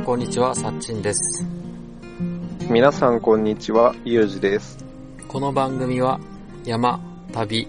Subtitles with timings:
[0.00, 1.44] んこんにちは、さっちんです。
[2.70, 4.82] 皆さんこんにちは、ゆうじです。
[5.28, 6.18] この番組は
[6.64, 7.00] 山、
[7.32, 7.68] 旅、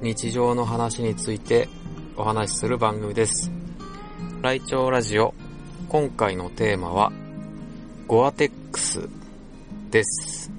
[0.00, 1.68] 日常の話について
[2.16, 3.52] お話しする番組です。
[4.40, 5.34] ライチョウラジオ、
[5.90, 7.12] 今回のテーマは、
[8.06, 9.08] ゴアテックス
[9.90, 10.50] です。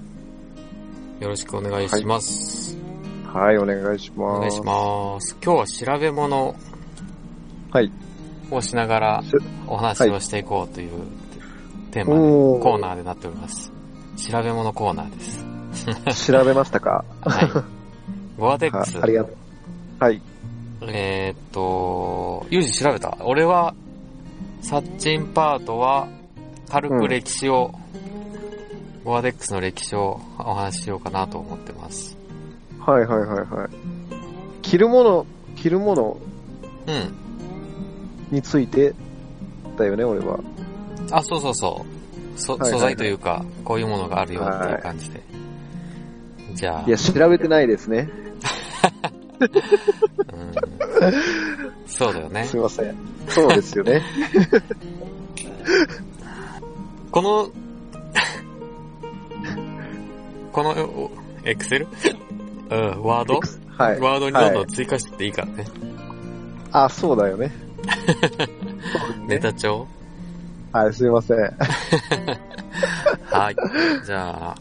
[1.20, 2.77] よろしくお願いします。
[3.25, 4.38] はい、お願いします。
[4.38, 5.36] お願いします。
[5.43, 6.55] 今日は調べ物
[7.71, 7.91] はい。
[8.51, 9.32] をしながらし
[9.68, 10.92] お話をしていこうという
[11.92, 12.19] テーマで、
[12.64, 13.71] コーナーでなっております。
[14.18, 15.19] 調べ物コーナーで
[16.15, 16.32] す。
[16.32, 17.05] 調べましたか？
[17.21, 17.50] はい。
[18.39, 19.04] ゴアテックスは。
[19.04, 19.36] ありがとう。
[20.04, 20.21] はい。
[20.88, 23.18] えーっと、ユージ調べた？
[23.21, 23.74] 俺は、
[24.61, 26.07] サッチンパートは、
[26.69, 27.74] 軽く歴史を、
[29.04, 32.17] ゴアテックスの歴史をお話ししようかなと思ってます。
[32.80, 33.69] はいはいはいはい。
[34.61, 36.17] 着るもの、着るもの？
[36.88, 37.27] うん。
[38.31, 38.94] について
[39.78, 40.39] だよね、俺は。
[41.11, 42.39] あ、そうそうそう。
[42.39, 45.22] そ、はいはいはい素材というか、こういうものがあるよっていう感じで。
[46.53, 48.09] じゃあ、いや、調べてないですね。
[49.39, 49.50] うん、
[51.86, 52.58] そうだよねす。
[52.58, 52.95] いません。
[53.28, 54.02] そうですよね。
[57.11, 57.50] この、
[60.52, 61.11] この、お
[61.44, 61.88] エクセル
[62.72, 63.39] うん、ワード？
[63.78, 64.00] はい。
[64.00, 65.67] ワードにどんどはいん追加していいからね。
[66.72, 67.52] あ、そうだよね。
[69.28, 69.88] ネタ帳？
[70.72, 71.38] はい、すいません。
[73.25, 73.56] はい。
[74.06, 74.56] じゃあ、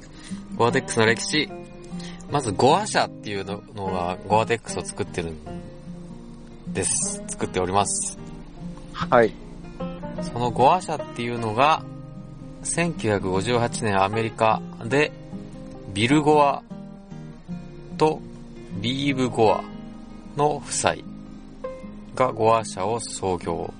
[0.56, 1.48] ゴアテックスの歴史。
[2.30, 5.36] まず、ゴア社っていうののが、ゴアテックスを作ってるん
[6.72, 7.22] です。
[7.28, 8.18] 作っております。
[8.92, 9.32] はい。
[10.22, 11.84] そのゴア社っていうのが、
[12.64, 15.12] 1958年アメリカで、
[15.92, 16.62] ビル・ゴア
[17.96, 18.20] と
[18.80, 19.64] リーブ・ゴア
[20.36, 20.94] の夫妻
[22.16, 23.72] がゴア社を創業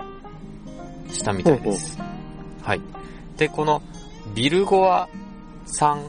[1.11, 1.97] したみたいです。
[2.61, 2.81] はい。
[3.35, 3.81] で、この
[4.33, 5.09] ビル・ゴア
[5.65, 6.03] さんっ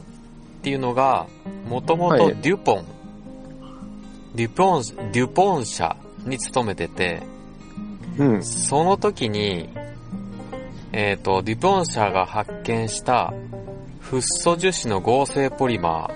[0.61, 1.27] ていうのが、
[1.67, 2.85] もともとはいデュポン、
[4.35, 7.23] デュポン、デュポン社に勤めてて、
[8.17, 8.43] うん。
[8.43, 9.69] その時に、
[10.91, 13.33] えっ、と、デュポン社が発見した
[13.99, 16.09] フッ素樹脂の合成ポリマ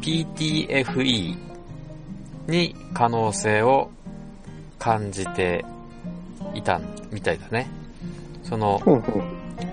[0.00, 1.36] ー PTFE
[2.48, 3.90] に可能性を
[4.78, 5.64] 感じて
[6.54, 6.80] いた
[7.10, 7.68] みたいだね。
[8.42, 8.80] その。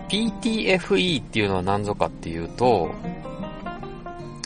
[0.09, 2.91] PTFE っていうのは何ぞかっていうと、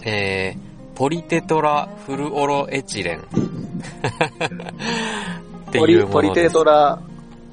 [0.05, 3.19] えー、ポリテトラフルオロエチレン
[5.69, 6.49] ってポリ、いうもポリテ。
[6.49, 6.99] トラ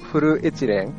[0.01, 0.95] フルエチレン？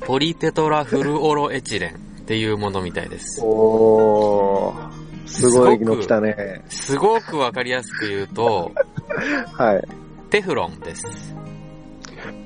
[0.00, 3.40] ポリテトラフルオロエチレンっていうものみたいです。
[3.44, 4.98] おー。
[5.26, 6.62] すごいの来たね。
[6.68, 8.72] すごくわかりやすく言うと、
[9.52, 9.88] はい。
[10.30, 11.04] テフロンです。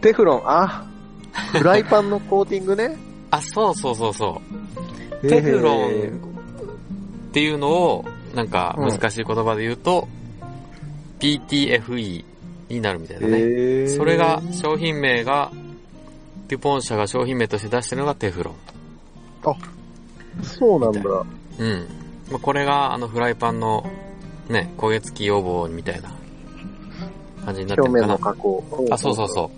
[0.00, 0.86] テフロン、あ、
[1.52, 2.96] フライパンのコーティングね。
[3.30, 4.40] あ、そうそうそうそ
[5.22, 5.28] う。
[5.28, 5.88] テフロン
[7.28, 8.04] っていうのを、
[8.34, 10.08] なんか難しい言葉で言うと、
[11.18, 12.24] PTFE
[12.68, 13.88] になるみたいだね。
[13.88, 15.52] それが、商品名が、
[16.48, 18.54] デュポン社が商品名として出してるのがテフロン。
[20.42, 21.00] そうなんだ。
[21.58, 21.86] うん。
[22.30, 23.88] まあ、これが、あの、フライパンの、
[24.48, 26.12] ね、焦げ付き予防みたいな
[27.44, 28.12] 感じになって表面るかな。
[28.14, 28.64] の加工。
[28.90, 29.50] あ、そうそうそう。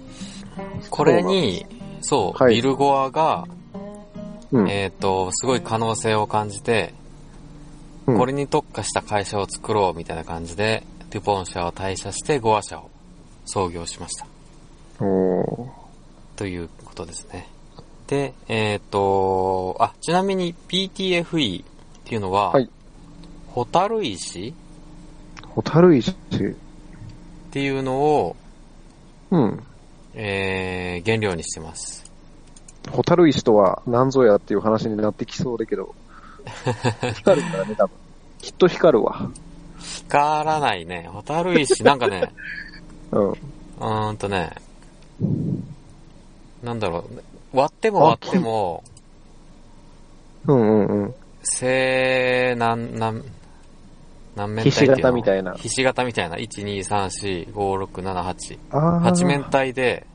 [0.90, 1.66] これに、
[2.00, 3.46] そう、はいビルゴアが。
[4.68, 6.94] えっ、と、すごい可能性を感じて、
[8.06, 12.90] うんこれに特化した会社を作ろうみたいな感じで、デュポン社を退社してゴア社を
[13.46, 14.26] 創業しました。
[15.00, 15.68] おー
[16.36, 17.48] ということですね。
[18.06, 21.66] で、えっ、と、あ、ちなみに PTFE っ
[22.04, 22.68] ていうのは、はい
[23.54, 24.52] ホタル石
[25.50, 26.12] ホタル石。
[27.54, 28.36] っていうのを、
[29.30, 29.62] うん。
[30.14, 32.02] えー、原料にしてます。
[32.90, 35.94] ホタル石とは何ぞやっていう話になってきそうだけど。
[37.14, 37.94] 光るからね、多分。
[38.40, 39.30] きっと光るわ。
[39.78, 41.08] 光らないね。
[41.12, 42.32] ホタル石、なんかね、
[43.12, 43.30] うん。
[43.30, 44.50] うーんとね、
[46.64, 47.04] なんだろ
[47.52, 48.82] う、割っても割っても、
[50.48, 51.14] うんうんうん。
[51.44, 53.24] 正、なん、なん、
[54.36, 56.36] 何面体ひし形みたいなひし形みたいな。
[56.36, 58.58] 1、2、3、4、5、6、7、8。
[58.70, 59.00] ああ。
[59.00, 60.06] 八面体で、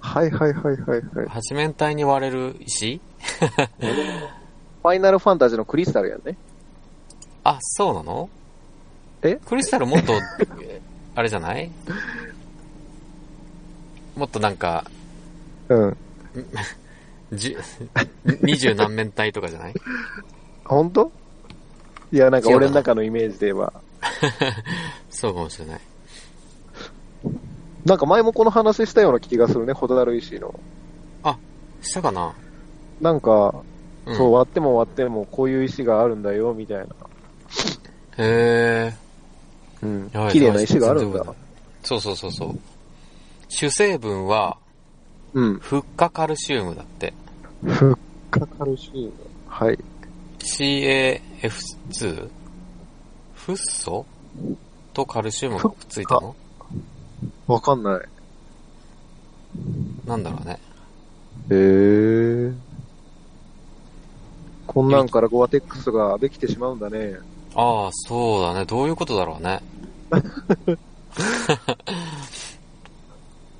[0.00, 1.28] はいはいはいはいはい。
[1.28, 3.00] 八面体に割れる石？
[3.38, 6.36] ファイナルファンタジーのクリスタルやんね。
[7.42, 8.28] あ、そうなの？
[9.22, 9.36] え？
[9.36, 10.12] クリスタルもっと、
[11.14, 11.70] あれじゃない？
[14.16, 14.84] もっとなんか、
[15.68, 15.96] うん。
[17.32, 17.58] じゅ、
[18.42, 19.74] 二十何面体とかじゃない？
[20.64, 21.10] 本当？
[22.14, 23.72] いや、なんか俺の中のイメージで言えば。
[25.10, 25.80] そうかもしれない。
[27.84, 30.54] なんか前もこの話したような気がするね、ホタル石の。
[31.82, 32.32] したかな？
[33.00, 33.52] なんか、
[34.06, 36.86] うんそう、割っても割ってもこういう石があるんだよ、みたいな。
[38.18, 38.94] へ
[39.82, 40.10] うん。
[40.30, 41.24] 綺麗な石があるんだ。
[41.82, 42.58] そうそうそうそう。
[43.48, 44.56] 主成分は、
[45.32, 45.58] うん。
[45.58, 47.12] フッ化カルシウムだって。
[47.64, 47.98] フッ
[48.30, 49.12] 化カルシウム。
[49.48, 49.78] はい。
[50.44, 52.28] CAF2?
[53.34, 54.04] フッ素？
[54.92, 56.36] とカルシウムがくっついたの？
[57.46, 58.00] わかんない。
[60.06, 60.60] なんだろうね。
[61.50, 62.54] へー。
[64.66, 67.14] こんなんからゴアテックスができてしまうんだね。
[67.54, 68.64] ああ、そうだね。
[68.66, 69.62] どういうことだろうね。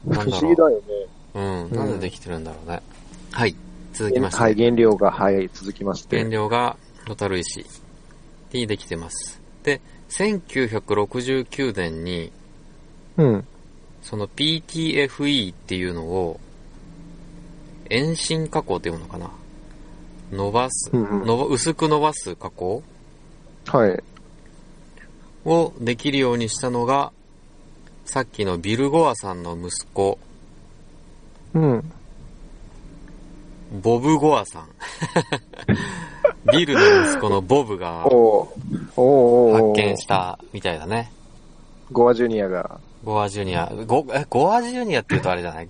[0.07, 0.83] 不思議だよね。
[1.35, 1.73] うん。
[1.73, 2.83] なんでできてるんだろうね。
[3.31, 3.55] はい。
[3.95, 4.41] 続きまして。
[4.41, 6.19] はい、原料が、はい、続きまして。
[6.19, 6.77] 原料が
[7.07, 7.65] ロタル石
[8.53, 9.41] にできてます。
[9.63, 9.81] で、
[10.11, 12.33] 1969年に、
[13.17, 13.47] うん。
[14.03, 16.41] その PTFE っていうのを、
[17.89, 19.31] 遠心加工っていうのかな？
[20.33, 22.83] 伸ばす、うんうんのば薄く伸ばす加工？
[23.67, 24.03] はい。
[25.45, 27.13] をできるようにしたのが、
[28.05, 30.19] さっきのビル・ゴアさんの息子、
[31.55, 31.93] うん。
[33.83, 34.69] ボブ・ゴアさん。
[36.53, 38.13] ビルの息子のボブが発
[39.75, 41.11] 見したみたいだね。
[41.91, 43.67] ゴアジュニアが、ゴアジュニア。
[43.87, 45.69] ゴ、え、ゴアジュニアって言うとあれじゃない？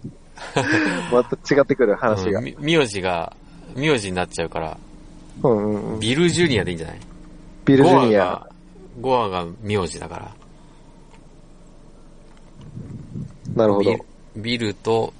[1.12, 2.44] また違ってくる話がうん。
[2.44, 3.34] み名字が、
[3.76, 4.76] 名字になっちゃうから、
[5.42, 6.00] うんうんうん。
[6.00, 7.00] ビルジュニアでいいんじゃない？
[7.64, 8.46] ビルジュニア
[9.00, 10.30] ゴアが。、ゴアが名字だから。
[13.54, 13.98] なるほどビ。
[14.36, 15.12] ビルと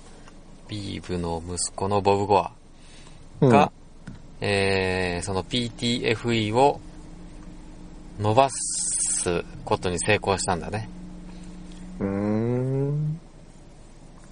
[0.68, 2.50] ビーブの息子のボブ・ゴア
[3.40, 3.72] うんが、
[4.40, 6.80] えー、その PTFE を
[8.18, 10.88] 伸ばすことに成功したんだね。
[12.00, 13.20] うーん。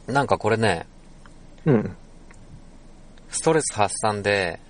[0.07, 0.87] なんかこれね、
[1.65, 1.97] うん。
[3.31, 4.61] ストレス発散で、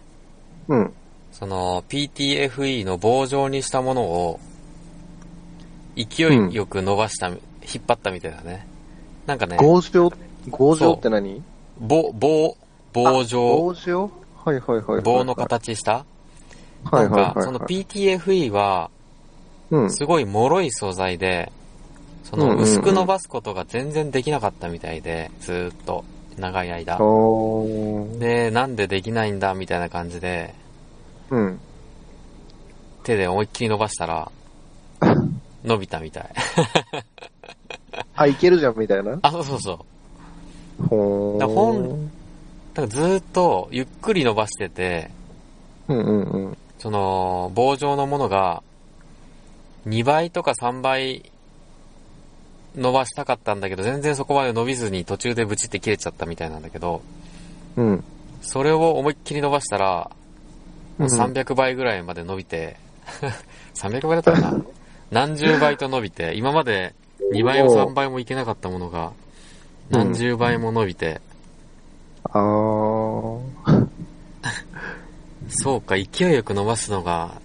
[0.69, 0.93] うん。
[1.33, 4.41] その PTFE の棒状にしたものを
[5.97, 7.39] 勢いよく伸ばした、引っ
[7.87, 8.67] 張ったみたいだね。
[9.27, 10.13] なんかね、合状？
[10.51, 11.43] 合状って何？
[11.81, 12.57] 棒、棒、
[12.93, 14.11] 棒状、合状？
[14.45, 15.03] はいはいはいはい。
[15.03, 16.05] 棒の形した？
[16.91, 17.11] はいはい。
[17.11, 18.91] なんか、その PTFE は、
[19.71, 19.91] うん。
[19.93, 21.53] すごい脆い素材で、
[22.25, 26.05] その薄く伸ばすことが全然できなかったみたいで、ずーっと、
[26.39, 26.99] 長い間。
[28.19, 30.55] で、なんでできないんだみたいな感じで、
[31.31, 31.61] うん。
[33.05, 34.31] 手で思いっきり伸ばしたら、
[35.65, 36.31] 伸びたみたい。
[38.15, 39.19] あ、いけるじゃんみたいな？
[39.23, 39.73] あ、そうそうそ
[40.81, 40.87] う。
[40.87, 41.39] ほー。
[41.39, 42.11] だ本
[42.75, 45.11] だからずーっとゆっくり伸ばしてて、
[45.89, 46.59] うんうんうん。
[46.79, 48.63] その、棒状のものが、
[49.87, 51.31] 2倍とか3倍
[52.77, 57.03] 伸ばしたかったんだけど、全然そこまで伸びずに途中でブチって切れちゃったみたいなんだけど、
[57.77, 58.05] うん。
[58.41, 60.11] それを思いっきり伸ばしたら、
[60.99, 62.77] もううん300倍ぐらいまで伸びて、
[63.75, 64.65] 300倍だったかな？
[65.11, 66.95] 何十倍と伸びて、今まで
[67.35, 69.13] 2倍も3倍もいけなかったものが、
[69.91, 71.21] 何十倍も伸びて、
[72.33, 73.89] あー。
[75.49, 77.41] そうか、勢いよく伸ばすのが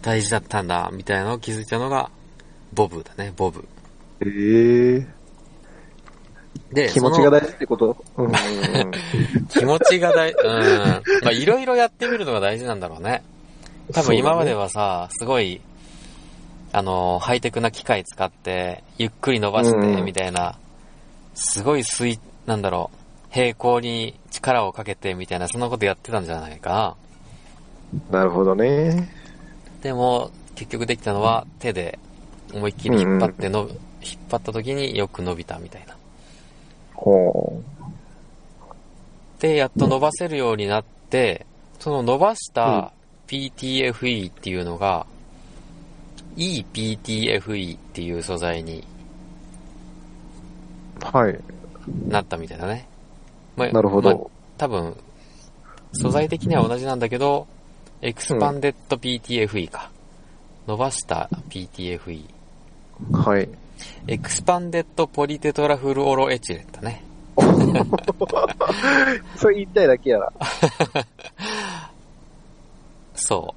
[0.00, 2.10] 大事だったんだ、みたいなのを気づいたのが、
[2.72, 3.66] ボブだね、ボブ。
[4.20, 5.06] えー。
[6.72, 7.96] で、気持ちが大事ってこと？
[8.16, 8.90] うんうんうん。
[9.50, 11.02] 気持ちが大、うん。
[11.22, 13.22] まあ、いろいろやってみるのが大事なんだろうね。
[13.92, 15.60] 多分今まではさ、すごい、
[16.72, 20.56] あの、ハイテクな機械使って、ゆっくり伸ばして、うんみたいな、
[21.34, 22.96] すごい水、なんだろう、
[23.32, 26.96] 平行に力をかけて、みたいな、そんなことやってたんじゃないか
[28.10, 28.94] なるほどね。
[28.94, 29.06] な。
[29.82, 31.98] でも、結局できたのは、手で
[32.52, 33.60] 思いっきり引っ張っての、
[34.02, 35.96] 引っ張った時によく伸びたみたいな。
[36.92, 37.62] ほ
[39.40, 41.46] で、やっと伸ばせるようになって、
[41.80, 42.92] その伸ばした
[43.28, 45.06] PTFE っていうのが、
[46.36, 48.84] ePTFE っていう素材に
[51.00, 51.16] う。
[51.16, 51.38] はい。
[52.08, 52.91] なったみたいだね。
[53.56, 54.30] まあなるほまあど。
[54.58, 54.96] 多分、
[55.92, 57.46] 素材的には同じなんだけど、
[58.00, 59.90] expanded PTFE か。
[60.66, 62.24] 伸ばした PTFE。
[63.12, 63.48] はい。
[64.06, 67.02] expanded ポリテトラフルオロエチレンだね。
[69.36, 70.32] それ言いたいだけやな。
[73.14, 73.54] そ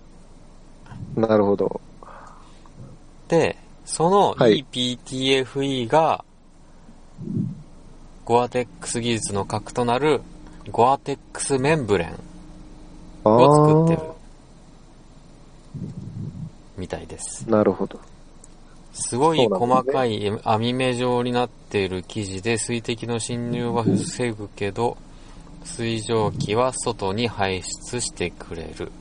[1.15, 1.81] なるほど。
[2.01, 3.29] う。
[3.29, 6.23] で、そのはい ePTFE が、
[8.25, 10.21] ゴアテックス技術の核となる
[10.71, 12.19] ゴアテックスメンブレン
[13.23, 14.15] あを作ってるー
[16.77, 17.49] みたいです。
[17.49, 17.99] なるほど。
[18.93, 24.97] すごい細かい網目状になっている生地で水滴の侵入は防ぐけど、
[25.63, 28.91] 水蒸気は外に排出してくれる。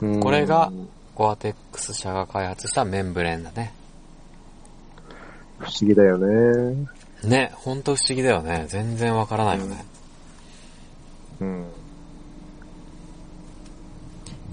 [0.00, 0.72] うんこれが
[1.16, 3.72] ゴアテックス社が開発したメンブレンだね。
[5.58, 6.86] 不思議だよね。
[7.24, 8.66] ね、ほんと不思議だよね。
[8.68, 9.84] 全然わからないよね。
[11.40, 11.66] うん。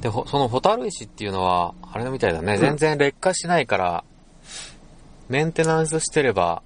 [0.02, 2.58] で、ほそのホタル石っていうのは、あれのみたいだね。
[2.58, 4.04] ん全然劣化しないから、
[5.30, 6.62] メンテナンスしてれば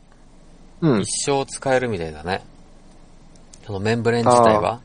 [0.82, 1.01] うん。
[1.01, 2.44] 一生使えるみたいだね。
[3.65, 4.82] そのメンブレン自体は。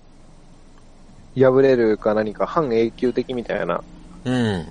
[1.36, 3.82] 破れるか何か半永久的みたいな。
[4.24, 4.34] うん。
[4.34, 4.68] へ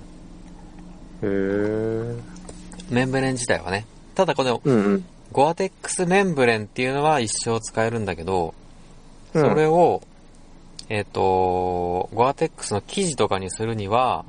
[1.22, 2.20] ー。
[2.90, 3.86] メンブレン自体はね。
[4.14, 5.04] ただこのうんうん。
[5.34, 8.54] ゴアテックスメンブレンっていうのは一生使えるんだけど、
[9.34, 10.00] うんそれを、
[10.88, 14.24] えっ、と、ゴアテックスの生地とかにするには、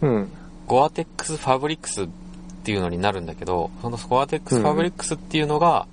[0.00, 0.30] うん。
[0.66, 2.08] ゴアテックスファブリックスっ
[2.64, 5.86] ていうのになるんだけど、そのゴアテックスファブリックスっていうのが、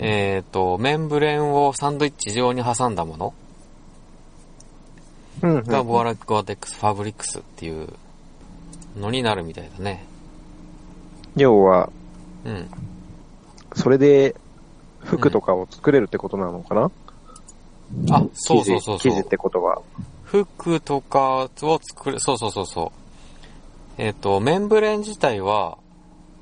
[0.00, 3.34] えっ、と、メンブレンをサンドイッチ状に挟んだもの
[5.42, 5.62] うん。
[5.62, 7.90] がゴアゴアテックスファブリックスっていう
[8.98, 10.04] のになるみたいだね。
[11.36, 11.90] 要は、
[12.44, 12.68] うん。
[13.74, 14.34] それで
[15.00, 16.90] 服とかを作れるってことなのかな、
[18.10, 19.12] あ、そうそうそうそう。
[19.12, 19.82] 生地ってことは。
[20.24, 22.92] 服とかを作る、そうそうそうそ
[23.98, 24.02] う。
[24.02, 25.78] えっ、と、メンブレン自体は、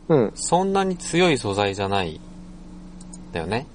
[0.08, 0.32] うん。
[0.34, 2.20] そんなに強い素材じゃない、
[3.32, 3.66] だよね。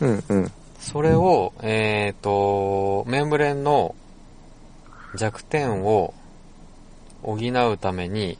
[0.00, 0.52] うんうん。
[0.80, 3.94] それを、えっ、と、メンブレンの
[5.14, 6.14] 弱点を
[7.22, 8.38] 補うために、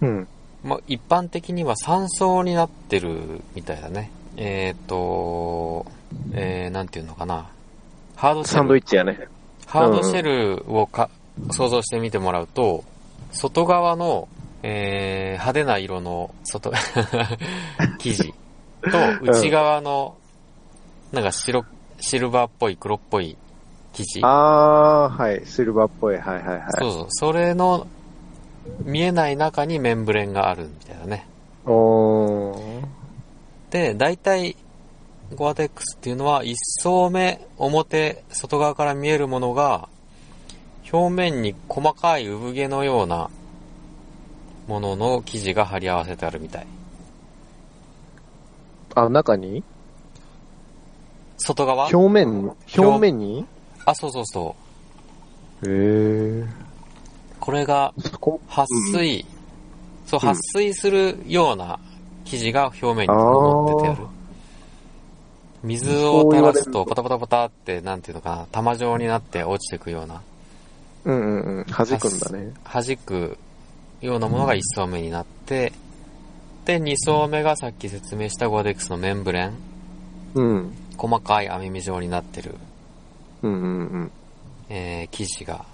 [0.00, 0.28] うん。
[0.64, 4.10] まあ、一般的には3層になってるみたいだね。
[4.36, 5.84] えっ、と、
[6.32, 7.50] えー、なんていうのかな。
[8.16, 8.58] ハードシェル。
[8.58, 9.28] サンドイッチやね。
[9.66, 11.10] ハードシェルをか、
[11.50, 12.82] 想像してみてもらうと、
[13.30, 14.28] 外側の、
[14.62, 16.72] えー、派手な色の外、
[17.98, 18.32] 生地
[18.90, 20.16] と内側の、
[21.12, 21.66] なんか白、
[22.00, 23.36] シルバーっぽい黒っぽい
[23.92, 24.20] 生地。
[24.22, 25.42] あー、はい。
[25.44, 26.16] シルバーっぽい。
[26.16, 26.64] はいはいはい。
[26.78, 27.06] そうそう。
[27.10, 27.86] それの
[28.84, 31.26] 見えない中にメンブレンがあるみたいなね。
[33.70, 34.56] で、大体、
[35.34, 39.88] ゴアテックスっていうのは一層目、表、外側から見えるものが、
[40.92, 43.30] 表面に細かい産毛のような
[44.68, 46.66] ものの生地が貼り合わせてあるみたい。
[48.94, 49.64] あ、中に？
[51.38, 51.88] 外側？
[51.88, 53.44] 表面に表面に？
[53.84, 54.54] あ、そうそうそ
[55.62, 55.66] う。
[55.66, 56.63] へー。
[57.44, 57.92] これが
[58.48, 59.26] 撥水、
[60.06, 61.78] そう、うん撥水するような
[62.24, 64.06] 生地が表面に乗っててある。
[65.62, 70.22] 水を垂らすとパタパタパタって、なんていうのかな、玉状になって落ちてくような。
[71.04, 71.66] うんうんうん。
[71.66, 72.54] 弾くんだね。
[72.64, 73.36] 弾く
[74.00, 75.74] ようなものが1層目になって、
[76.64, 79.52] で、2層目がさっき説明したゴアデックスのメンブレン。
[80.32, 80.72] うん。
[80.96, 82.54] 細かい網目状になってる、
[83.42, 84.10] うんうんうん。
[84.70, 85.66] えー生地が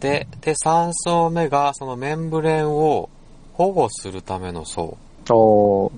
[0.00, 3.08] て、で、3層目がそのメンブレンを
[3.52, 4.96] 保護するための層。
[5.30, 5.92] おー。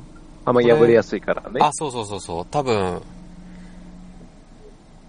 [0.44, 1.60] あんま破れやすいからね。
[1.60, 2.46] あ、そうそうそうそう。
[2.50, 3.00] 多分、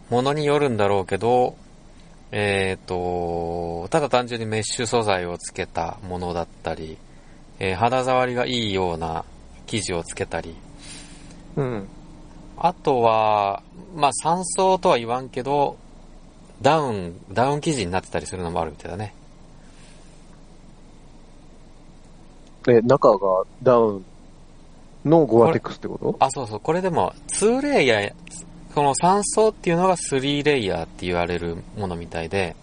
[0.10, 1.56] ものによるんだろうけど、
[2.32, 6.98] えっ、と、ただ単純にメッシュ素材をつけたものだったり、
[7.60, 9.26] えー肌触りがいいような
[9.68, 10.56] 生地をつけたり、
[11.56, 11.88] うん。
[12.58, 13.64] あとは、
[13.96, 15.78] まあ3層とは言わんけど、
[16.64, 19.14] ダウン、ダウン生地になってたりするのもあるみたいだね。
[22.68, 24.06] え、中がダウン
[25.04, 26.16] のゴアテックスってこと？
[26.20, 26.60] あ、そうそう。
[26.62, 28.14] これでも、2レイヤー、
[28.74, 32.56] この3層っていうのが3レイヤーって言われるものみたいで、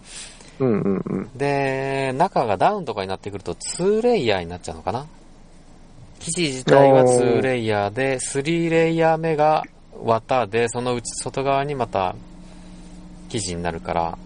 [0.57, 1.29] うんうんうん。
[1.37, 5.05] で、中がダウンとかになってくると2レイヤーになっちゃうのかな？
[6.19, 9.63] 生地自体は2レイヤーで、3レイヤー目が
[10.03, 12.15] 綿で、そのうち外側にまた
[13.31, 14.17] 生地になるから、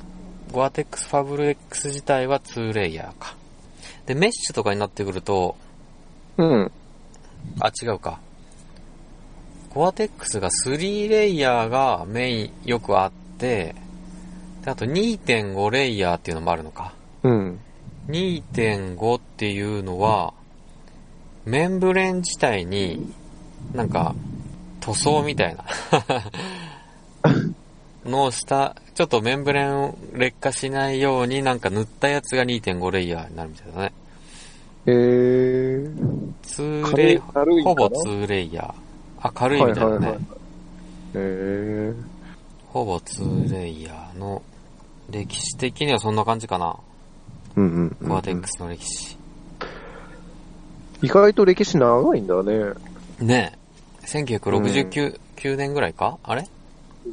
[0.51, 3.35] ゴアテックスファブル X 自体は2レイヤーか。
[4.05, 5.55] で、メッシュとかになってくると、
[6.37, 6.71] うん。
[7.59, 8.19] あ、違うか。
[9.73, 13.75] ゴアテックスが3レイヤーがメインよくあって、
[14.63, 16.93] であと2.5レイヤーっていうのもあるのか。
[17.23, 17.59] うん。
[18.07, 20.33] 2.5っていうのは、
[21.45, 23.13] メンブレン自体に、
[23.73, 24.15] なんか、
[24.79, 25.65] 塗装みたいな
[28.05, 33.93] のをした、ちょっとメンブレンを劣化しないようになんか塗ったやつが2.5レイヤーになるみたいだね。
[34.85, 36.25] えー。
[36.43, 38.73] 2軽いレイ、ほぼ2レイヤー。
[39.27, 39.91] あ、軽いみたいだね。
[39.91, 40.19] はいはいはい
[41.15, 42.03] えー。
[42.67, 44.41] ほぼ2レイヤーの、
[45.09, 46.77] 歴史的にはそんな感じかな。
[47.55, 49.17] うんうんうんゴアテックスの歴史。
[51.01, 52.73] 意外と歴史長いんだね。
[53.19, 53.53] ね
[54.03, 54.05] え。
[54.05, 56.17] 1969、9年ぐらいか？
[56.23, 56.47] あれ？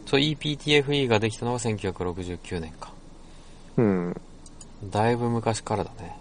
[0.06, 2.92] そう、EPTFE ができたのが1969年か。
[3.76, 4.20] うん。
[4.90, 6.18] だいぶ昔からだね。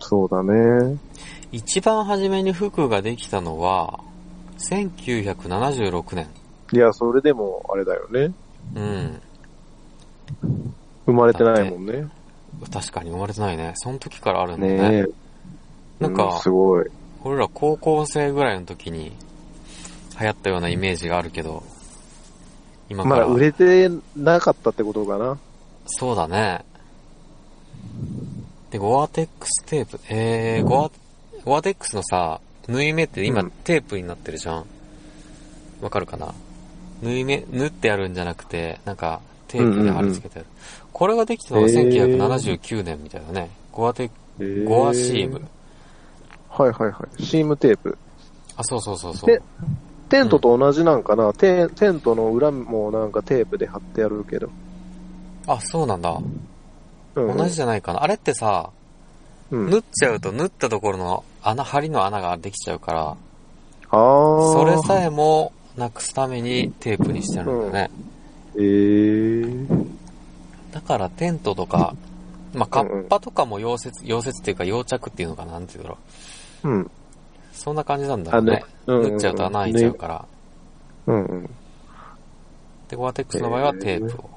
[0.00, 0.98] そうだね。
[1.52, 4.00] 一番初めに服ができたのは、
[4.58, 6.28] 1976年。
[6.72, 8.32] いや、それでも、あれだよね。
[8.74, 9.20] うん。
[11.06, 12.08] 生まれてないもんね。
[12.72, 13.72] 確かに生まれてないね。
[13.76, 14.96] その時からあるんだねね。
[14.98, 15.04] え。
[16.00, 16.86] なんかうすごい。
[17.22, 19.12] 俺ら高校生ぐらいの時に
[20.20, 21.62] 流行ったようなイメージがあるけど、
[22.88, 23.16] 今から。
[23.16, 25.38] まだ売れてなかったってことかな。
[25.86, 26.64] そうだね。
[28.70, 30.00] で、ゴアテックステープ。
[30.08, 30.90] えー、ゴア、
[31.44, 34.64] ゴアテックスのさ、縫い目って今うんテープになってるじゃん。
[35.80, 36.34] わかるかな？
[37.02, 40.48] 縫い目、縫ってあるんじゃなくて、なんかテープで貼り付けてある。
[40.92, 43.50] これができたのがへー1979年みたいだね。
[43.70, 45.42] ゴアテック、えーゴアシーム。
[46.48, 47.22] はいはいはい。
[47.22, 47.96] シームテープ。
[48.56, 49.42] あ、そうそうそうそうで。
[50.08, 54.50] テントと同じなんかな、テンテントの裏もなんかテープで貼ってあるけど。
[55.46, 56.16] あ、そうなんだ。
[57.16, 58.02] うん、同じじゃないかな。
[58.02, 58.70] あれってさ、
[59.50, 59.70] うん。
[59.70, 63.16] 縫っちゃうと縫ったところの穴、針の穴ができちゃうから、あ
[63.90, 64.52] あ。
[64.52, 67.90] それさえもなくすためにテープにしてあるんだね。
[68.56, 69.86] えー。
[70.72, 71.94] だからテントとか、
[72.54, 75.98] まあ、カッパとかも溶接、溶接っていうか溶着っていうのかななんていうの
[76.64, 76.90] うん。
[77.56, 78.64] そんな感じなんだろうね。
[78.86, 80.24] 縫っちゃうと穴開いちゃうから。
[81.06, 81.50] うんうん。
[82.88, 84.30] で、ゴアテックスの場合はテープを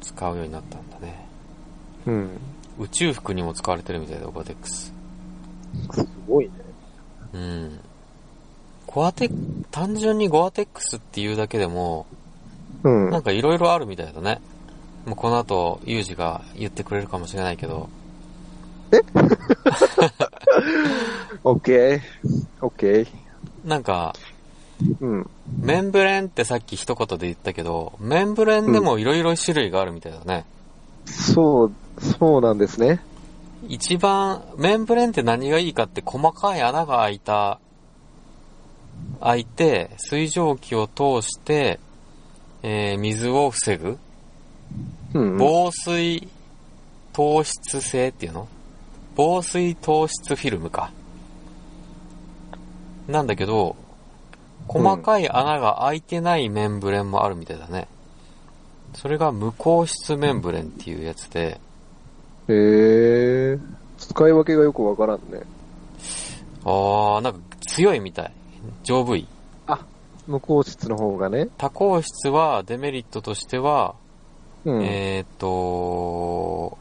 [0.00, 1.26] 使うようになったんだね。
[2.06, 2.30] うん。
[2.78, 4.92] 宇宙服にも使われてるみたいだ、ゴアテックス。
[5.92, 6.52] すごいね。
[7.34, 7.80] うん。
[8.86, 12.06] ゴアテッ単純にゴアテックスっていうだけでも、
[12.84, 13.10] うん。
[13.10, 14.40] なんかいろいろあるみたいだね。
[15.04, 17.88] もうこの後、ユージが言ってくれるかもしれないけど、
[21.44, 22.00] オッケー。
[22.60, 23.08] オッケー。
[23.64, 24.14] なんか、
[25.00, 25.30] うん。
[25.60, 30.44] メンブレンってさっき一言で言ったけど、メンブレンでもいろいろ種類があるみたいだね。
[31.06, 33.00] そう、そうなんですね。
[33.68, 37.60] 一番、メンブレンって何がいいかって細かい穴が開いた、
[39.20, 41.78] 開いて、水蒸気を通して、
[42.64, 43.98] えー水を防ぐ
[45.14, 45.38] うん。
[45.38, 46.28] 防水
[47.12, 48.48] 糖質性っていうの？
[49.14, 50.90] 防水糖質フィルムか。
[53.08, 53.76] なんだけど、
[54.68, 57.88] 細かい穴が開いてないメンブレンもあるみたいだね。
[58.94, 61.60] それが無孔質メンブレンっていうやつで、
[62.48, 63.58] へえ。
[63.98, 65.42] 使い分けがよくわからんね。
[66.64, 68.32] あー、なんか強いみたい。
[68.82, 69.26] 丈夫い。
[70.26, 71.48] 無効質の方がね。
[71.58, 73.94] 多孔質はデメリットとしては、
[74.64, 74.84] うん。
[74.84, 76.78] えーっと、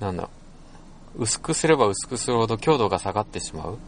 [0.00, 0.28] なんだ、
[1.16, 3.78] 薄くすれば薄くするほど強度が下がってしまう。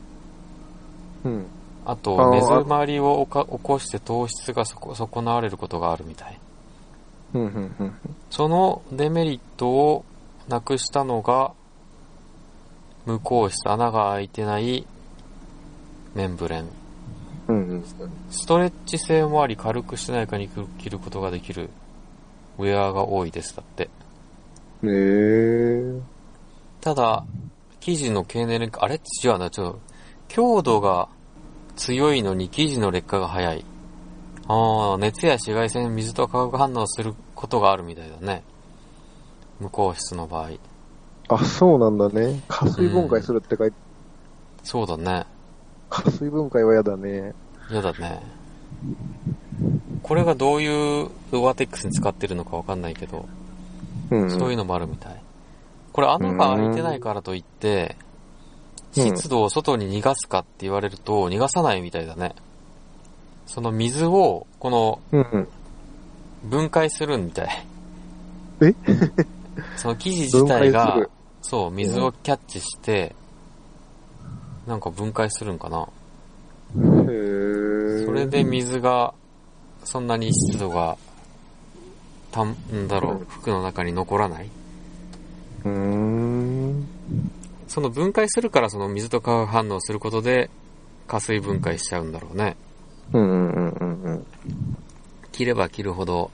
[1.25, 1.47] うん。
[1.85, 6.39] あと、あー根詰まりを起こして糖質が損なわれることがあるみたい。
[7.35, 7.95] うん、うん、うん。
[8.31, 10.05] そのデメリットを
[10.49, 11.53] なくしたのが、
[13.05, 14.87] 無孔質、穴が開いてない
[16.15, 16.69] メンブレン。
[17.49, 17.85] うん、うん。
[18.31, 21.71] ストレッチ性もあり軽くしなやかに着ることができる
[22.59, 23.57] ウェアが多いです。
[23.57, 23.85] だって。
[23.85, 23.89] へ
[24.85, 26.01] え。
[26.87, 27.25] ただ、
[27.81, 29.81] 生地の経年劣化、あれ違うな、ちょっと、
[30.29, 31.09] 強度が
[31.75, 33.64] 強いのに生地の劣化が早い。
[34.46, 38.44] ああ、熱や紫外線、水と化学反応することがあるみたいだね。
[39.59, 40.51] 無効質の場合。
[41.27, 42.40] あ、そうなんだね。
[42.46, 43.77] 加水分解するって書いて、
[44.62, 45.27] そうだね。
[45.90, 47.35] 加水分解は嫌だね。
[47.68, 48.22] 嫌だね。
[50.05, 53.27] これがどういうウアテックスに使ってるのかわかんないけど、
[54.12, 54.31] うん。
[54.31, 55.26] そういうのもあるみたい。
[55.97, 58.07] これ穴が開いてないからといって、うん
[58.93, 62.35] 湿度を外に逃がすかって言われると、逃がさないみたいだね。
[63.45, 65.01] その水を、この。
[66.45, 67.67] 分解するみたい。
[68.63, 68.75] え？
[69.77, 71.07] その生地自体が
[71.43, 73.15] そう、水をキャッチして、
[74.67, 75.83] なんか分解するんかな。
[75.83, 75.85] へ
[78.03, 78.07] え。
[78.07, 79.13] それで水が、
[79.85, 80.97] そんなに湿度が、
[82.33, 84.49] たん、んだろう、服の中に残らない。
[87.68, 90.50] その分解するからその水と化学反応することで、
[91.07, 92.57] 加水分解しちゃうんだろうね。
[93.12, 94.26] うん、うん、うん、うんうん。
[95.33, 96.31] 切れば切るほど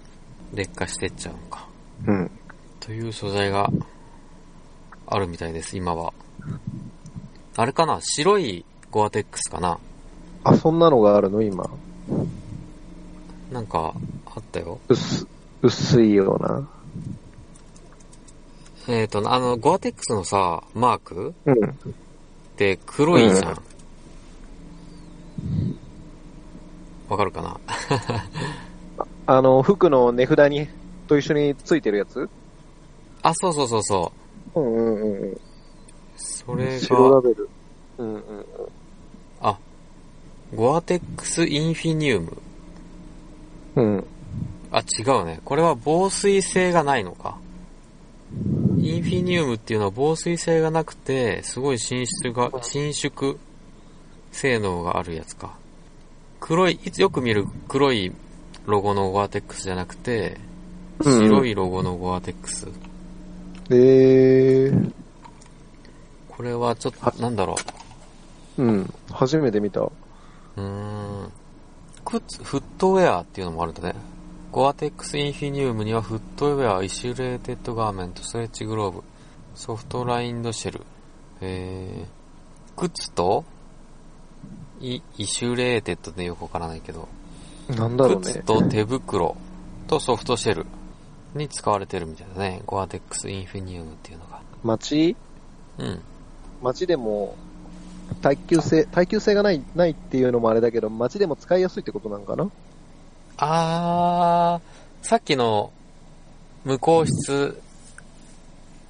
[0.54, 1.66] 劣化してっちゃうのか。
[2.06, 2.30] うん。
[2.80, 3.70] という素材が
[5.06, 6.12] あるみたいです、今は。
[7.56, 8.00] あれかな？
[8.00, 9.78] 白いゴアテックスかな？
[10.44, 11.42] あ、そんなのがあるの？
[11.42, 11.68] 今。
[13.50, 13.94] なんか、
[14.26, 14.80] あったよ。
[14.88, 15.26] 薄、
[15.60, 16.68] 薄いような。
[18.88, 21.64] えっ、と、あの、ゴアテックスのさ、マークうん。
[21.64, 21.68] っ
[22.56, 23.62] て黒いじゃん。
[27.08, 27.60] わかるかな？
[29.26, 30.68] あの、服の値札に、
[31.06, 32.28] と一緒についてるやつ？
[33.22, 34.12] あ、そうそうそうそ
[34.54, 34.60] う。
[34.60, 35.40] うんうんうんうん。
[36.16, 37.48] それ白ラが、ベル。
[37.98, 38.44] うんうんうん。
[39.40, 39.58] あ、
[40.54, 42.36] ゴアテックスインフィニウム。
[43.76, 44.04] うん。
[44.72, 45.40] あ、違うね。
[45.44, 47.38] これは防水性がないのか。
[48.78, 53.36] インフィニウムっていうのは防水性がなくて、すごい伸縮が、伸縮
[54.32, 55.54] 性能があるやつか。
[56.40, 58.12] 黒い、いつよく見る黒い
[58.66, 60.38] ロゴのゴアテックスじゃなくて、
[60.98, 62.68] うん白いロゴのゴアテックス。
[63.70, 64.92] えー、
[66.28, 67.56] これはちょっと、なんだろ
[68.58, 68.94] うん。
[69.10, 69.80] 初めて見た。
[69.80, 69.92] う。
[70.56, 71.32] うーん。
[72.04, 73.94] 靴、フットウェアっていうのもあるんだね。
[74.52, 79.02] ゴアテックスインフィニウムにはフットウェア、 insulated garment、stretch glove、
[79.54, 80.82] soft lined shell。
[81.40, 83.46] えー、靴と、
[84.78, 87.08] イ、イシュレーテッドでよくわからないけど、
[87.70, 88.20] なんだろうね。
[88.24, 89.38] 靴と手袋
[89.86, 90.66] とソフトシェル
[91.34, 92.60] に使われてるみたいだね。
[92.66, 94.42] ゴアテックスインフィニウムっていうのが。
[94.64, 95.16] 街？
[95.78, 96.02] うん。
[96.62, 97.36] 街でも、
[98.20, 102.50] 耐久性、耐久性がない、ないっていうのもあれだけど、街でも使いやすいってことなんかな？
[103.38, 105.72] あー、さっきの
[106.64, 107.60] 無効室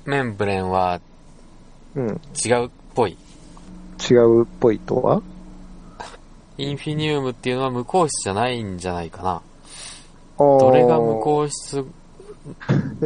[0.04, 1.00] メンブレンは
[1.94, 2.20] うん。
[2.44, 3.16] 違うっぽい。
[4.10, 5.22] 違うっぽいとは？
[6.58, 9.42] インフィニウムっていうのは無効室じゃないんじゃないかな。
[10.38, 11.84] どどれが無効室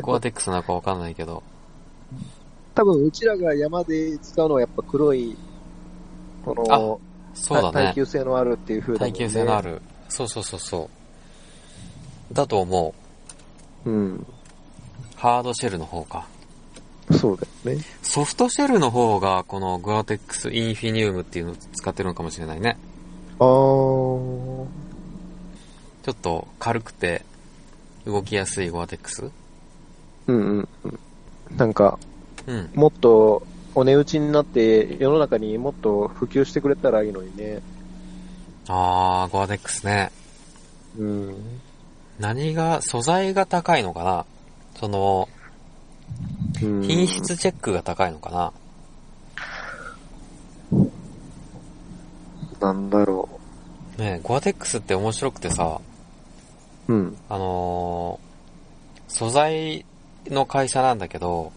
[0.00, 1.42] ゴアテックスなのかわかんないけど。
[2.74, 5.36] 多分、うちらが山で使うのはやっぱ黒い、
[6.44, 7.00] この、
[7.34, 7.72] そうだね。
[7.72, 9.18] 耐久性のあるっていう風だもんね。
[9.18, 9.62] 耐久性のあ。
[9.62, 9.82] る。
[10.08, 10.90] そうそうそうそう。
[12.32, 12.94] だと思
[13.84, 13.90] う。
[13.90, 14.26] うん。
[15.16, 16.26] ハードシェルの方か。
[17.12, 17.84] そうだよね。
[18.02, 22.76] ソフトシェルの方がこのゴアテックスインフィニウムっていうのを使ってるのかもしれないね。
[23.38, 24.66] あー。
[26.02, 27.22] ちょっと軽くて
[28.04, 29.30] 動きやすいゴアテックス
[30.28, 30.98] うんうんうん。
[31.56, 31.98] なんか、
[32.46, 32.70] うん。
[32.74, 37.60] もっとお値打ちになって世の中にもっと普及してくれたらいいのにね。
[38.68, 40.10] あー、ゴアテックスね。
[40.98, 41.60] うん。
[42.18, 44.26] 何が、素材が高いのかな？
[44.78, 45.28] その、
[46.62, 48.52] うん品質チェックが高いのかな？
[52.60, 53.28] なんだろ
[53.98, 55.80] ねえゴアテックスって面白くてさ、
[56.88, 56.92] う。
[56.92, 57.16] うん。
[57.28, 58.26] あのー
[59.08, 59.84] 素材
[60.26, 61.52] の会社なんだけど、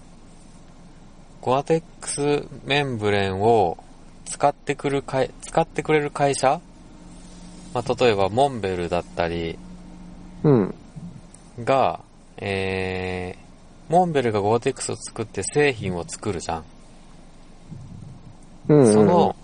[1.41, 3.77] ゴアテックスメンブレンを
[4.25, 6.61] 使ってくるかい、使ってくれる会社？
[7.73, 9.57] まあ、例えばモンベルだったり
[10.43, 10.75] うん。
[11.63, 11.99] が、
[12.37, 16.63] えー、モンベルがゴアテックスを作って製品を作るじゃん。
[18.69, 18.93] うん、うん。
[18.93, 19.35] その、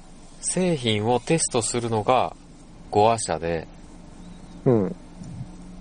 [0.42, 2.36] 製品をテストするのが
[2.92, 3.68] ゴア社で、
[4.66, 4.96] うん。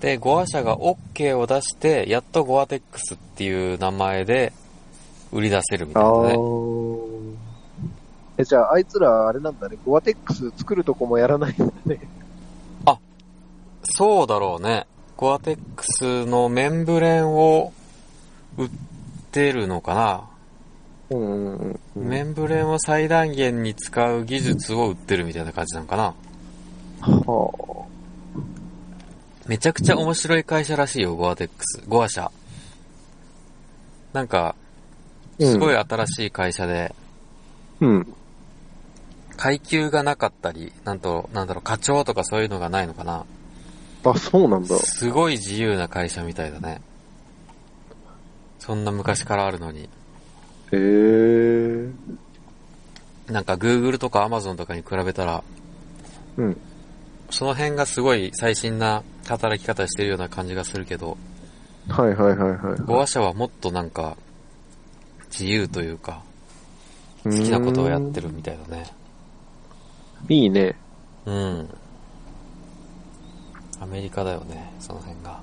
[0.00, 4.53] で、ゴア社が OK を出して、やっとゴアテックスっていう名前で
[5.33, 6.35] 売り出せるみたいあなね。
[6.35, 7.35] ー。
[8.38, 9.77] え、じゃあ、あいつら、あれなんだね。
[9.87, 12.00] ゴアテックス作るとこもやらないんだね。
[13.85, 14.87] そうだろうね。
[15.16, 17.72] ゴアテックスのメンブレンを
[18.57, 18.70] 売っ
[19.31, 20.29] てるのかな？
[21.94, 26.14] メンブレンを最大限に使う技術を売ってるみたいな感じなのかな？
[27.00, 27.87] は
[29.46, 31.83] めちゃくちゃ面白い会社らしいよ、ゴアテックス。
[31.87, 32.33] ゴア社。
[34.12, 34.57] なんか、
[35.38, 36.94] うんすごい新しい会社で、
[37.83, 37.85] あ。
[37.85, 38.14] うん。
[39.37, 43.27] 階級がなかったり、なんと、なんだろう、課長とかそういうのがないのかな？
[44.04, 44.76] あ、そうなんだ。
[44.78, 46.80] すごい自由な会社みたいだね。
[48.58, 49.82] そんな昔からあるのに。
[49.82, 49.86] へ
[50.72, 51.92] えー。
[53.28, 55.42] なんか Google とか Amazon とかに比べたら、
[56.36, 56.60] うん。
[57.30, 61.16] その辺がすごい最新な働き方してるような感じがするけど、
[61.88, 62.80] はいはいはいはい。
[62.80, 64.16] ゴア社はもっとなんか、
[65.30, 66.22] 自由というか、
[67.24, 68.86] 好きなことをやってるみたいだね。
[70.28, 70.76] いいね。
[71.26, 71.68] うん。
[73.85, 75.40] アメリカだよね、その辺が。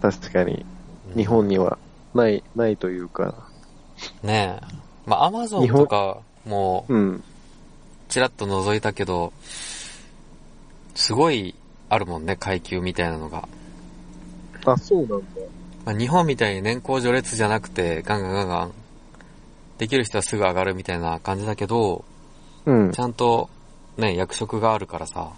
[0.00, 0.54] 確かに。
[0.54, 0.74] うん
[1.14, 1.78] 日本には
[2.14, 3.34] ない、ないというか。
[4.22, 4.66] ねえ。
[5.06, 7.22] まあ、アマゾンとかも、うん。
[8.08, 9.32] ちらっと覗いたけど、
[10.94, 11.54] すごい
[11.90, 13.46] あるもんね、階級みたいなのが。
[14.64, 15.16] あ、そうなんだ。
[15.84, 18.72] まあ、日本みたいに年功序列じゃなくて、ガンガンガンガン、
[19.76, 22.04] できる人はすぐ上がるみたいな感じだけど、
[22.64, 22.98] うんち。
[22.98, 23.50] ゃんと、
[23.98, 25.34] ね、役職があるからさ、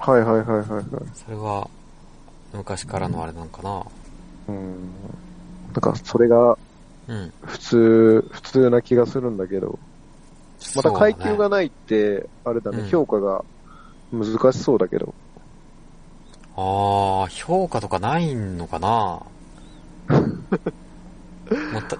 [0.00, 0.84] はいはいはいはいはい。
[1.14, 1.68] それは、
[2.52, 3.82] 昔からのあれなんかな。
[4.48, 4.90] うん。
[5.72, 6.56] なんか、それが
[7.06, 7.32] うん。
[7.42, 9.78] 普通、普通な気がするんだけど。
[10.76, 13.44] また階級がないって、あれだね、うん評価が
[14.12, 15.14] 難しそうだけど。
[16.56, 18.88] あー、評価とかないのかな？
[18.88, 19.26] も
[21.78, 21.96] った、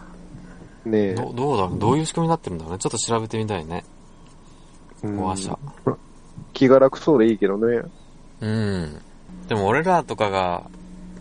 [0.84, 1.14] ねえ。
[1.14, 1.78] どどうだろう？
[1.78, 2.78] どういう仕組みになってるんだろうね？
[2.78, 3.84] ちょっと調べてみたいね。
[5.02, 5.58] うんゴア社。
[6.60, 7.80] 気が楽そうでいいけどね。
[8.42, 9.00] うん。
[9.48, 10.68] でも俺らとかが、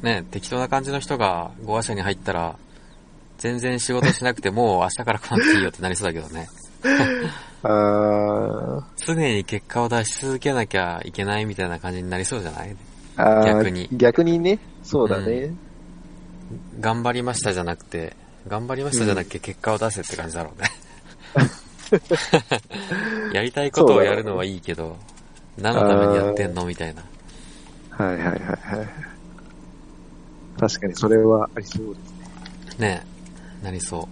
[0.02, 2.58] ね、適当な感じの人が5話社に入ったら、
[3.38, 6.50] 全然仕事しなくてもう明日から来なくていいよってなりそうだけどね。
[7.64, 12.76] あ常に結果を出し続けなきゃいけないみたいな感じになりそうじゃない？
[13.46, 14.60] 逆に逆にね。
[14.84, 15.54] そうだね。
[16.82, 18.14] 頑張りましたじゃなくて、
[18.50, 20.68] 頑張りましたじゃなくて結果を出せって感じだろうね。
[23.34, 24.98] やりたいことをやるのはいいけど、
[25.62, 26.66] 何のためにやってんの？
[26.66, 27.04] みたいな。
[27.92, 28.40] はいはいはいはい。
[30.60, 32.02] 確かにそれはありそうで
[32.72, 32.88] すね。
[32.88, 33.04] ね
[33.62, 34.08] え、なりそう。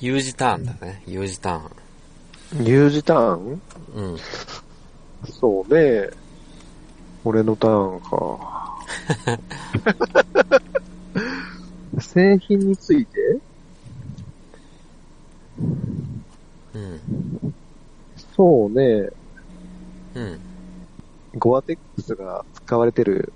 [0.00, 2.64] U 字ターンだね、U 字ターン。
[2.64, 3.60] U 字ターン？
[3.94, 4.18] うん。
[5.30, 6.08] そうね。
[7.24, 8.78] 俺のターンか。
[12.00, 13.38] 製品について？
[16.74, 17.00] うん。
[18.36, 19.10] そうね。
[20.18, 20.40] うん。
[21.38, 23.32] ゴアテックスが使われてる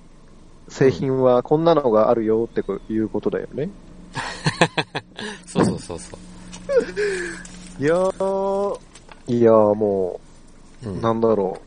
[0.69, 3.71] 製品はこんなのがあるよってこいうことだよね。
[5.47, 6.19] そうそうそうそ
[7.79, 8.79] いやー、
[9.29, 10.21] いやーも
[10.83, 10.89] う。
[10.89, 11.01] うう、ん。
[11.01, 11.61] なんだろ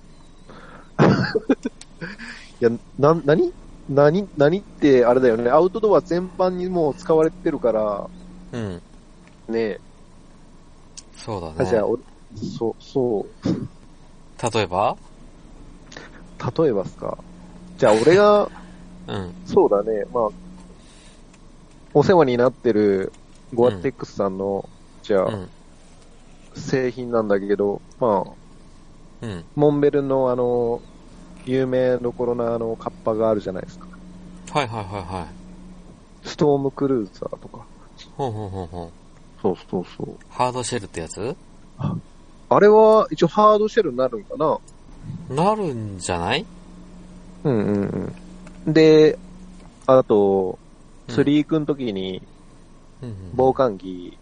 [1.00, 1.04] う。
[2.62, 3.54] いや、な、なに
[3.88, 5.50] 何、何ってあれだよね。
[5.50, 8.10] アウトドア全般にもう使われてるから、
[8.52, 8.82] うん。
[9.48, 9.80] ね
[11.16, 11.84] そうだあ、じゃあ、
[12.58, 13.75] そう、そう、
[14.42, 14.98] 例えば？
[16.58, 17.18] 例えばっすか？
[17.78, 18.50] じゃあ俺が、
[19.08, 19.34] うん。
[19.46, 20.30] そうだね、まあ、
[21.94, 23.12] お世話になってる
[23.54, 24.68] ゴアテックスさんの、
[25.04, 25.50] じゃあ、うん。
[26.56, 28.32] 製品なんだけど、まあ、
[29.22, 29.44] うん。
[29.56, 30.82] モンベルのあの、
[31.46, 33.88] 有名どころのあの、カッパがあるじゃないですか。
[34.52, 35.28] はいはいはいは
[36.24, 36.28] い。
[36.28, 37.66] ストームクルーザーとか。
[38.18, 38.90] ほうほうほうほう。
[39.42, 40.16] そうそうそう。
[40.30, 41.36] ハードシェルってやつ？
[42.50, 44.60] あれは一応ハードシェルになるんかな？
[45.30, 46.46] なるんじゃない？
[47.44, 48.14] うんうん
[48.66, 48.74] うん。
[48.74, 49.18] で、
[49.88, 50.58] あと、
[51.08, 52.20] うん釣り行くん時に
[53.04, 53.16] うんうん。
[53.36, 54.18] 防寒着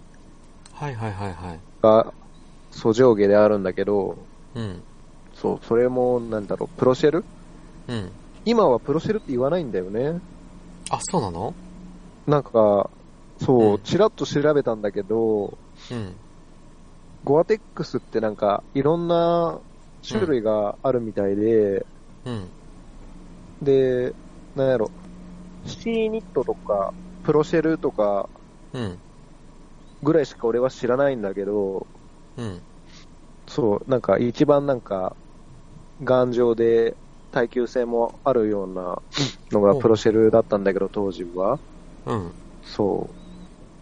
[0.74, 1.60] はいはいはいはい。
[1.82, 2.14] が、
[2.72, 4.18] そう上下であるんだけど、
[4.56, 4.82] うん。
[5.34, 7.24] そう、それも、なんだろう、プロシェル？
[7.88, 8.12] うん。
[8.44, 10.20] 今はプロシェルって言わないんだよね。
[10.90, 11.54] あ、そうなの？
[12.28, 12.90] なんか、
[13.42, 15.58] そうう、んちらっと調べたんだけど、
[15.90, 16.14] うん。
[17.24, 19.62] ゴアテックスってなんか、いろんな
[20.08, 21.86] 種類があるみたいで、
[22.26, 22.52] うん。
[23.62, 24.16] で、
[24.56, 24.92] なんやろ、
[25.66, 28.30] シーニットとか、プロシェルとか
[28.74, 29.00] うん。
[30.04, 31.88] ぐらいしか俺は知らないんだけど、
[32.36, 32.64] うん。
[33.48, 35.16] そう、なんか一番なんか、
[36.02, 36.98] 頑丈で
[37.32, 39.02] 耐久性もあるような
[39.52, 41.60] のがプロシェルだったんだけど、当時は。
[42.06, 42.34] うん。
[42.62, 43.16] そ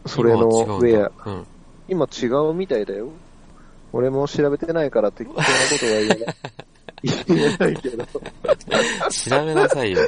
[0.06, 0.10] う。
[0.10, 1.30] それのウェだア。
[1.32, 1.48] うん。
[1.88, 3.22] 今違うみたいだよ。
[3.94, 5.50] 俺も調べてないから適当なこ
[5.80, 6.18] とは言えない。
[7.28, 8.06] 言えないけど。
[8.06, 8.22] 調
[9.46, 10.00] べなさいよ。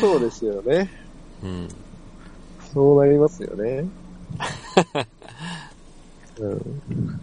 [0.00, 0.88] そうですよね。
[1.42, 1.68] うん。
[2.72, 3.84] そうなりますよね。
[6.40, 7.20] うん。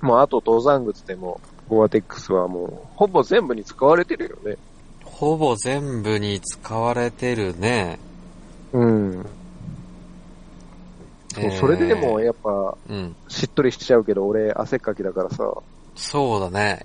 [0.00, 4.56] もうあと登山靴でも、ゴアテックスはもう、ほぼ全部に使われてるよね。
[5.04, 7.98] ほぼ全部に使われてるね。
[8.72, 9.26] うん。
[11.36, 13.14] そう、えーそれでもやっぱ、うん。
[13.28, 15.52] しっとりしちゃうけど、俺汗っかきだからさ。
[15.94, 16.84] そうだね。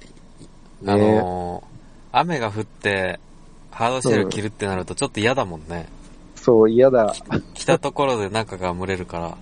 [0.81, 3.19] ねあのー、雨が降って、
[3.71, 5.87] ハードシェル着るってなるとちょっと嫌だもんね。
[6.35, 7.15] そう、嫌だ。
[7.53, 9.37] 着たところで中が蒸れるから。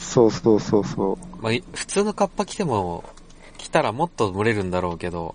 [0.00, 1.42] そうそうそうそう。
[1.42, 3.04] まあ、い普通のカッパ着ても、
[3.58, 5.34] 着たらもっと蒸れるんだろうけど、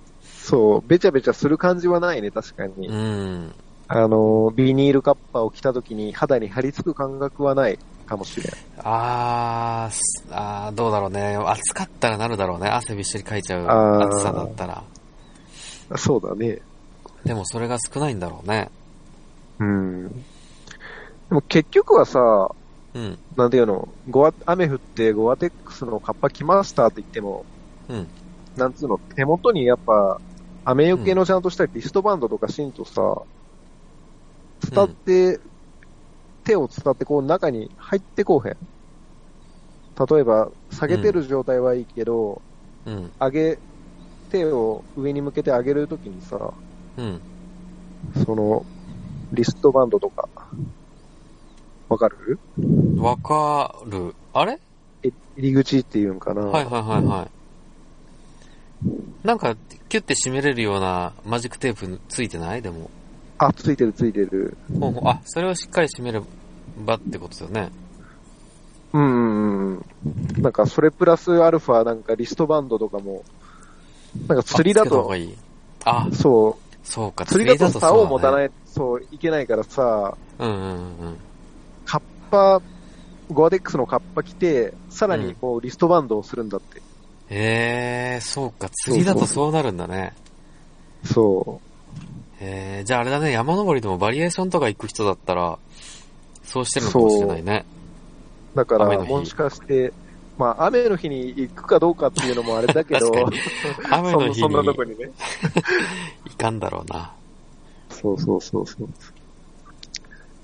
[0.49, 2.87] そう、べちゃべちゃする感じはないね、確かに。
[2.87, 3.53] うん。
[3.87, 8.53] あの、ビニールカッパを着た時に肌に張り付く感覚はないかもしれん。
[8.79, 11.35] あーすあー、どうだろうね。
[11.35, 12.67] 暑かったらなるだろうね。
[12.67, 14.83] 汗びっしりかいちゃうあー暑さだったら。
[15.95, 16.59] そうだね。
[17.23, 18.69] でもそれが少ないんだろうね。
[19.59, 20.09] うん。
[20.09, 20.15] で
[21.29, 22.19] も結局はさ、
[22.95, 23.19] うん。
[23.37, 27.45] なんていうの、ゴア、雨降ってゴアテックスのカッパ着ましたって言っても、
[27.87, 28.09] うん。
[28.57, 30.19] なんつうの、手元にやっぱ、
[30.65, 33.21] 雨よけのちゃんとしたリストバンドとかしんとさ、
[34.71, 35.39] 伝って、
[36.49, 38.57] 手を伝ってこう中に入ってこうへん。
[40.07, 42.41] 例えば、下げてる状態はいいけど、
[42.87, 43.11] うん。
[43.19, 43.59] 上げ、
[44.31, 46.53] 手を上に向けて上げるときにさ、
[46.97, 47.21] うん。
[48.25, 48.65] その、
[49.31, 50.27] リストバンドとか、
[51.87, 52.39] わかる？
[52.97, 54.15] わかる。
[54.33, 54.57] あれ？
[55.03, 56.41] え入り口っていうんかな。
[56.41, 57.27] はいはいはいは
[58.83, 59.27] い。
[59.27, 59.55] なんか、
[59.89, 62.63] キュッて締めれるようなマジックテープついてない？
[62.63, 62.89] でも。
[63.37, 64.57] あ、ついてるついてる。
[64.79, 66.21] ほうほうあ、それをしっかり締めれ
[66.85, 67.69] ばってことですよね。
[68.93, 69.85] うんうんうん。
[70.41, 73.23] なんか、それプラスアルファ、なんかリストバンドとかも、
[74.27, 75.11] なんか釣りだと
[75.85, 76.07] あ。
[76.07, 78.31] あ、そう、そうか、釣りだと竿を持たい。
[78.31, 81.17] ない、そう、いけないからさ、うんうんうん。
[81.85, 82.61] カッパ、
[83.31, 86.81] ゴアテックスのカッパ着て、さらにこう、リストバンドをするんだって。
[87.29, 90.13] へえ、そうか、釣りだとそうなるんだね。
[91.03, 91.61] そ
[92.41, 95.59] へえ、じゃああれだね、山登りでもバリエーションとか行く人だったら、
[96.49, 97.63] そうしてるのかもしれないね。
[98.55, 98.57] う。
[98.57, 99.93] だから、もしかして、
[100.39, 103.29] まあ、雨の日に行くかどうかっていうのもあれだけど、 確
[103.93, 105.11] 雨の日そんなとこににね。
[106.25, 107.13] 行かんだろうな。
[107.91, 108.87] そうそうそうそう。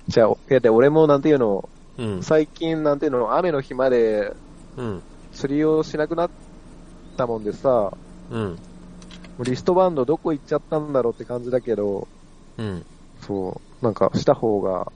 [0.07, 2.21] じゃあ、いやで、俺もなんていうの、うん。
[2.21, 4.31] 最近なんていうの、雨の日まで
[4.77, 5.01] うん。
[5.33, 6.29] 釣りをしなくなっ
[7.17, 7.91] たもんでさ、も
[8.29, 8.59] うん。
[9.39, 12.07] うリストバンドどこ行っちゃったんだろうって感じだけど、
[12.57, 12.85] うん。
[13.21, 14.91] そう、なんかした方が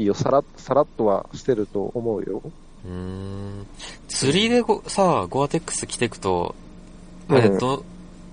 [0.00, 0.14] いいよ。
[0.14, 2.42] さらっ、さらっとはしてると思うよ。
[2.86, 3.66] うーん。
[4.08, 6.54] 釣りでごさ、ゴアテックス着てくと、
[7.28, 7.84] あれ、うんど、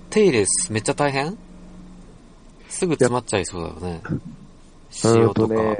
[0.09, 1.37] 手入れめっちゃ大変？
[2.69, 4.01] すぐ詰まっちゃいそうだよね。
[5.03, 5.53] 塩とか。
[5.53, 5.77] うんね。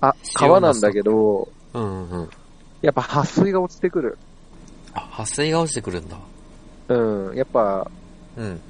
[0.00, 2.30] あ、川なんだけど、うんうんうん。
[2.82, 4.18] やっぱ撥水が落ちてくる。
[4.94, 6.16] あ、撥水が落ちてくるんだ。
[6.88, 7.36] うん。
[7.36, 7.90] やっぱ、
[8.36, 8.60] うん。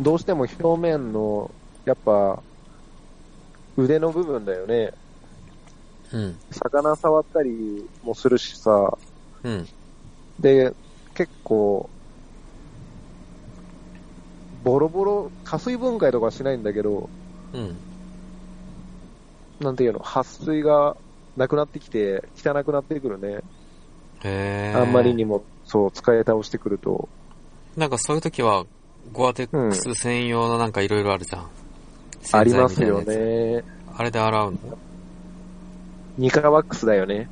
[0.00, 1.50] どうしても表面の、
[1.84, 2.42] やっぱ、
[3.76, 4.92] 腕の部分だよね。
[6.12, 6.38] うん。
[6.50, 7.50] 魚触ったり
[8.02, 8.96] もするしさ、
[9.42, 9.66] うん。
[10.38, 10.72] で、
[11.14, 11.88] 結構、
[14.64, 17.10] ボロボロ、加水分解とかはしないんだけど、
[17.52, 17.76] うん。
[19.60, 20.96] なんていうの、撥水が
[21.36, 23.40] なくなってきて、汚くなってくるね。
[24.24, 27.08] へーあんまりにも、そう、使い倒してくると。
[27.76, 28.64] なんかそういう時は、
[29.12, 31.50] ゴアテックス専用のなんかいろいろあるじゃん。
[32.32, 33.04] ありますよね。
[33.04, 33.64] つ。
[33.96, 34.58] あれで洗うの？
[36.16, 37.28] ニカワックスだよね。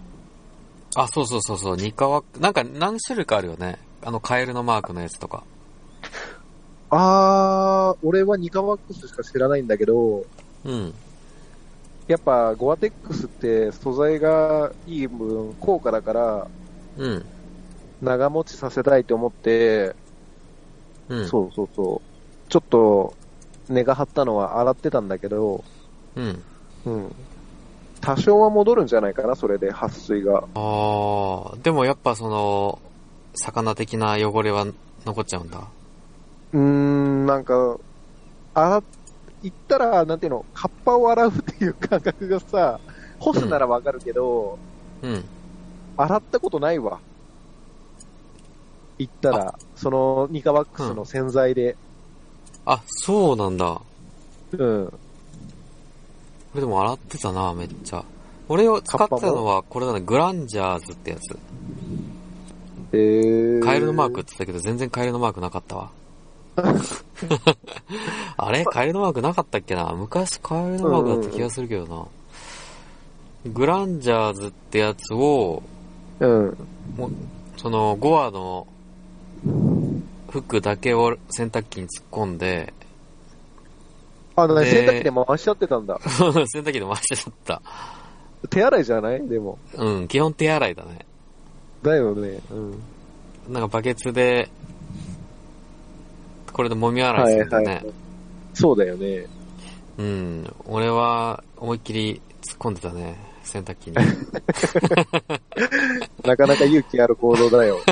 [0.95, 3.79] あ、そうそうそうそう、ニカワなんか何種類かあるよね。
[4.03, 5.45] あのカエルのマークのやつとか。
[6.91, 10.27] あー、俺はニカワックスしか知らないんだけど、
[10.65, 10.93] うん。
[12.09, 16.47] やっぱゴアテックスって素材がいい分、高価だから、
[16.99, 17.25] うん。
[18.03, 19.95] 長持ちさせたいと思って、
[21.09, 21.29] うん。
[21.29, 22.51] そうそうそう。
[22.51, 23.15] ちょっと、
[23.73, 25.65] 根が張ったのは洗ってたんだけど、
[26.17, 26.21] う。
[26.21, 26.45] うん。
[26.87, 27.13] うん。
[28.01, 30.45] 多少は戻るんじゃないかな、それで、撥水が。
[30.55, 32.79] あー、でもやっぱその、
[33.35, 34.67] 魚的な汚れは
[35.07, 35.69] 残っちゃうんだ。
[36.53, 37.79] うーん、なんか、
[38.55, 38.83] 洗、
[39.43, 42.81] 言ったら、なんていうの、カッパを洗うっていう感覚がさ、
[43.19, 44.59] 干すならわかるけど、
[45.03, 45.25] うん。
[45.97, 47.01] 洗ったことないわ。
[48.99, 51.77] 言ったら、その、ニカワックスの洗剤で。
[52.65, 53.81] あ、そうなんだ。
[54.53, 54.87] うん。
[54.87, 54.93] こ
[56.55, 58.05] れでも洗ってたな、めっちゃ。
[58.49, 61.39] 俺を使ってたのは、これだね、グランジャーズってやつ。
[62.93, 63.65] えー。
[63.65, 65.91] カエルのマークって言ったけど、全然カエルのマークなかったわ。
[68.37, 68.65] あれ？
[68.67, 69.91] カエルのマークなかったっけな？
[69.97, 72.07] 昔カエルのマークだった気がするけどな。
[73.51, 75.63] グランジャーズってやつを、
[76.21, 76.57] うん。
[77.57, 78.67] その、ゴアの
[80.33, 82.73] 服だけを洗濯機に突っ込んで、
[84.35, 85.99] あのね、で洗濯機で回しちゃってたんだ。
[86.03, 87.61] 洗濯機で回しちゃった。
[88.49, 89.29] 手洗いじゃない？
[89.29, 89.59] でも。
[89.75, 91.05] うん、基本手洗いだね。
[91.83, 92.39] だよね。
[92.51, 92.83] うん。
[93.53, 94.49] なんかバケツで、
[96.53, 97.85] これで揉み洗いするんだね。
[98.55, 99.27] そうだよね。
[99.99, 100.55] うん。
[100.67, 103.17] 俺は思いっきり突っ込んでたね。
[103.43, 103.97] 洗濯機に。
[106.25, 107.79] なかなか勇気ある行動だよ。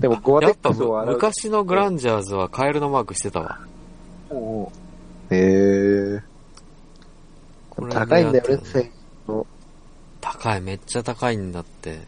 [0.00, 1.14] でも、ゴアテッやっぱクスを洗う。
[1.14, 3.60] 昔のグランジャーズはカエルのマークしてたわ。
[5.30, 6.22] へえ。
[7.70, 8.90] これで高いんだよねやって、たせ
[10.20, 12.00] 高い、めっちゃ高いんだって。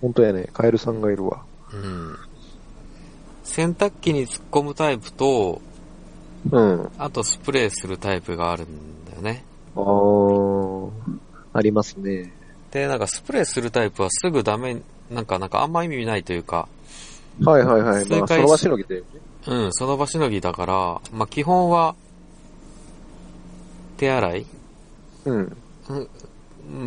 [0.00, 0.48] 本当やね。
[0.52, 1.42] カエルさんがいるわ。
[1.72, 2.16] うん。
[3.44, 5.60] 洗濯機に突っ込むタイプと、
[6.50, 6.90] うん。
[6.98, 9.44] あとスプレーするタイプがあるんだよね。
[9.76, 10.90] あー。
[11.52, 12.32] ありますね。
[12.70, 16.68] で、なんかスプレーするタイプはすぐダメ、なんか、なんかあんま意味ないというか、
[17.44, 18.08] はいはいはい。
[18.08, 19.06] まあ、その場しのぎだよね。
[19.46, 21.94] うん、その場しのぎだから、まあ、基本は、
[23.96, 24.46] 手洗い？
[25.24, 25.56] うん。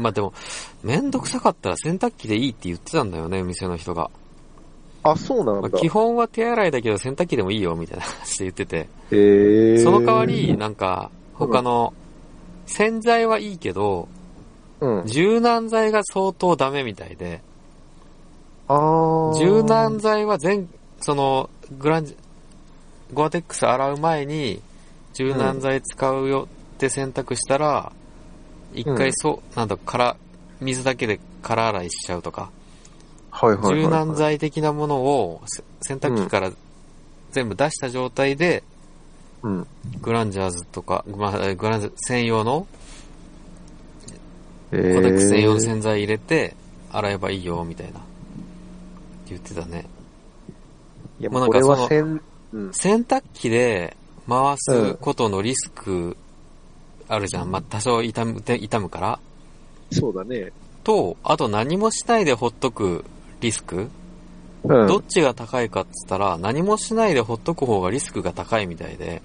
[0.02, 0.34] まあ、でも、
[0.84, 4.10] めんどくさかったら洗濯機でいいって言ってたんだよね、店の人が。
[5.04, 5.62] あ、そうなんだ。
[5.62, 8.88] まあ基本は手洗いだけど洗濯機でもいいよ、みたいな話で言ってて。
[9.12, 9.78] へえ。
[9.80, 11.94] その代わり、、なんか、他の、
[12.66, 14.08] 洗剤はいいけど、
[14.80, 15.06] うん。
[15.06, 17.42] 柔軟剤が相当ダメみたいで、
[18.68, 19.38] あー。
[19.38, 22.16] 柔軟剤は全、その、グランジ、
[23.14, 24.62] ゴアテックス洗う前に、
[25.14, 27.92] 柔軟剤使うよって選択したら、
[28.74, 30.18] 一、回そう、なんだ、から、
[30.60, 32.50] 水だけで空洗いしちゃうとか、
[33.32, 33.82] はいはいはい、はい。
[33.84, 36.52] 柔軟剤的なものをせ洗濯機から
[37.32, 38.64] 全部出した状態で、
[39.42, 39.68] うん。
[40.02, 42.66] グランジャーズとか、まあ、グランジャー専用の、
[44.72, 46.56] えゴアテックス専用のー、洗剤入れて、
[46.92, 48.00] 洗えばいいよ、みたいな。
[49.34, 49.86] 言ってたね。
[51.20, 52.22] いや、もうこれなかそのはせん、
[52.54, 52.74] うん。
[52.74, 53.96] 洗濯機で
[54.28, 56.18] 回すことのリスク
[57.08, 57.52] あるじゃん。
[57.52, 59.20] まあ、多少傷む、で傷むから。
[59.92, 60.52] そうだね。
[60.84, 63.06] と、あと何もしないでほっとく
[63.42, 63.90] リスク、
[64.64, 64.88] うん。
[64.88, 69.22] どっちが高いかっつったら、何もしないでほっとく方がリスクが高いみたいで、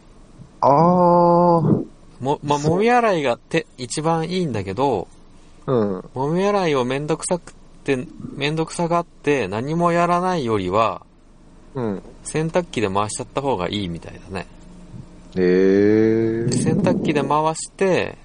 [0.61, 1.85] あー。
[2.21, 5.07] も、まあ、そう揉み洗いがて一番いいんだけど、
[5.67, 5.99] うん。
[6.15, 7.58] 揉み洗いをめんどくさくて、
[7.97, 11.07] めんどくさがって何もやらないよりは、
[11.75, 12.03] うん。
[12.25, 14.47] 洗濯機で回しちゃった方がいいみたいだね。
[15.37, 16.49] えー。
[16.49, 18.19] で洗濯機で回して、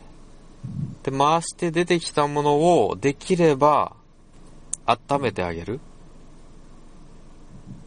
[1.03, 3.93] で、回して出てきたものをできれば
[4.85, 5.79] 温めてあげる。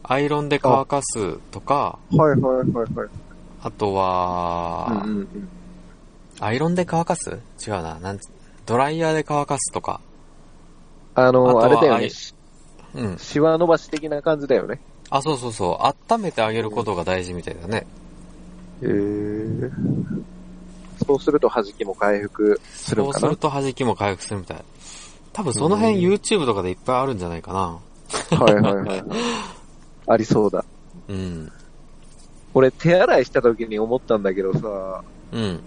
[0.03, 3.09] アイロンで乾かすとか、はいはいはいはい。
[3.61, 5.49] あとは、うんうんうん。
[6.39, 7.31] アイロンで乾かす？
[7.67, 7.99] 違うな。
[7.99, 8.29] なんつ
[8.65, 9.99] ドライヤーで乾かすとか。
[11.19, 12.09] あの、ああれだよね。
[12.93, 13.17] うん。
[13.17, 14.79] シワ伸ばし的な感じだよね。
[15.09, 16.13] あ、そうそうそう。
[16.15, 17.87] 温めてあげることが大事みたいだね。
[18.83, 19.71] へー。
[21.07, 23.27] そうすると弾きも回復するそうのかな？
[23.27, 24.57] すると弾きも回復するみたい。
[25.33, 28.37] 多分その辺 YouTube とかでいっぱいあるんじゃないかな。
[28.37, 29.03] はいはいはい。
[30.07, 30.63] ありそうだ。
[31.07, 31.51] うん。
[32.53, 35.59] 俺手洗いした時に思ったんだけどさ、うん。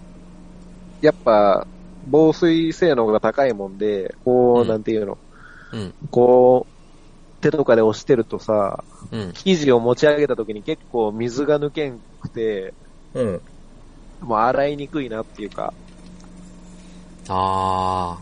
[1.01, 1.67] やっぱ
[2.07, 5.17] 防水性能が高いもんで、こう、うんなんていうの、
[5.73, 5.93] うん。
[6.09, 9.33] こう、手とかで押してるとさ、うん。
[9.33, 12.73] 生地を持ち上げた時に結構水が抜けんくて、
[13.13, 13.41] うん。
[14.21, 15.73] もう洗いにくいなっていうか、
[17.27, 18.19] あ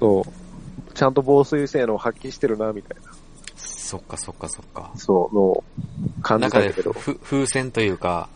[0.00, 3.14] そう、ちゃんと防水性能を発揮してるな、みたいな、ー、
[3.56, 4.92] そっかそっかそっか。
[4.96, 5.64] そう、の
[6.22, 8.28] 感じ中でたけど、ふ風船というか、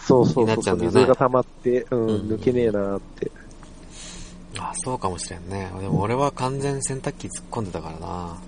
[0.00, 3.30] そうそうそうっちゃうね水が溜まって、うん、うん抜けねえなって。
[4.58, 5.70] あ、そうかもしれんね。
[5.80, 8.38] でも俺は完全洗濯機突っ込んでたからな。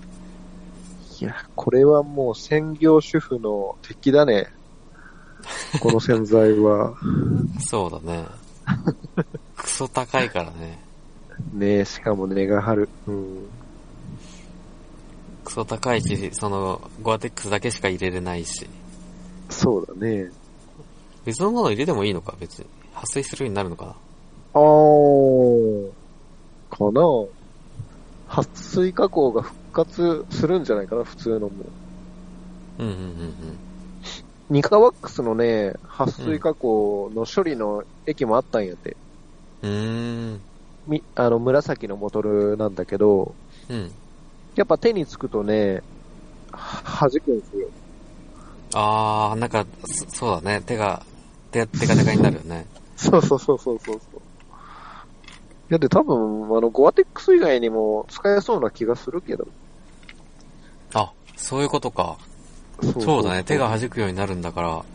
[1.19, 4.47] いや、これはもう専業主婦の敵だね。
[5.81, 6.93] この洗剤は。
[7.59, 8.25] そうだね。
[9.55, 10.79] クソ高いからね。
[11.53, 12.89] ねえ、しかも値が張る。
[13.07, 13.47] うん。
[15.43, 18.67] クソ高いし、その、ゴアテックスだけしか入れれないし。
[19.49, 20.29] そうだね。
[21.25, 22.35] 別のもの入れてもいいのか？
[22.39, 22.65] 別に。
[22.93, 23.95] 撥水するようになるのかな？
[24.53, 25.91] あー、
[26.69, 27.01] かな
[28.27, 31.49] 撥水加工が復活するんじゃないかな、普通のも。
[32.79, 33.59] うんうんうん
[34.49, 38.97] ニカワックスのね、撥水加工の処理の液もあったんやって。
[39.63, 39.71] うん。
[39.71, 40.41] うーん。
[40.85, 43.35] み、あの、紫のボトルなんだけど、
[43.69, 43.91] うん。
[44.55, 45.81] やっぱ手につくとね、
[46.51, 47.69] は弾くんですよ。
[48.75, 50.61] あー、なんか、そそうだね。
[50.61, 51.03] 手が、
[51.51, 52.65] 手、手が手がになるよね。
[52.97, 54.21] そうそうそうそうそうそう。
[55.73, 59.47] いやで多分、あの、ゴアテックス以外にも使えそうな気がするけど。
[60.93, 62.15] あ、そういうことか。
[62.99, 63.43] そうだね。
[63.43, 64.85] 手が弾くようになるんだか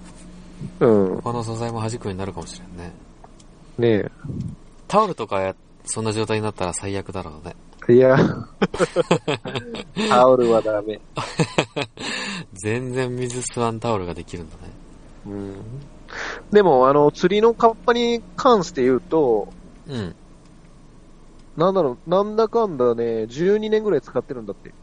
[0.79, 1.17] ら、うん。
[1.17, 2.93] 他の素材も弾くようになるかもしれんね。
[3.77, 4.09] ね
[4.87, 7.57] タオルとかや、そんな状態になったら最悪だろうね。
[7.89, 7.95] え。
[7.95, 8.17] いや、
[10.09, 11.01] タオルはダメ。
[12.55, 14.63] 全然水吸わんタオルができるんだね。
[15.27, 15.55] うん。
[16.53, 19.49] でも、あの、釣りのカッパに関して言うと、
[19.89, 20.15] うん。
[21.59, 24.69] なんだろう、なんだかんだね、12年ぐらい使ってるんだって。
[24.69, 24.75] へ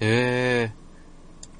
[0.00, 0.72] え。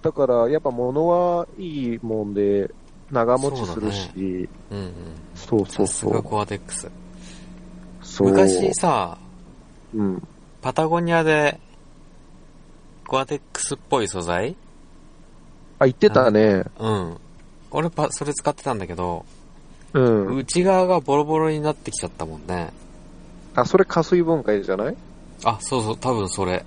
[0.02, 2.68] だから、やっぱ物はいいもんで、
[3.12, 4.92] 長持ちするし、うんうん。
[5.36, 5.86] そうそうそう。
[5.86, 6.90] さすがコアテックス。
[8.02, 9.18] そう昔さ、
[9.94, 10.28] うん。
[10.60, 11.60] パタゴニアで、
[13.06, 14.56] コアテックスっぽい素材？
[15.78, 16.64] あ、言ってたね。
[16.78, 17.16] うん。
[17.70, 19.24] 俺パ、それ使ってたんだけど、
[19.92, 20.36] うん。
[20.38, 22.72] 内側がボロボロになってきちゃったもんね。
[23.54, 24.96] あ、それ加水分解じゃない？
[25.44, 26.64] あ、そうそう、多分それ。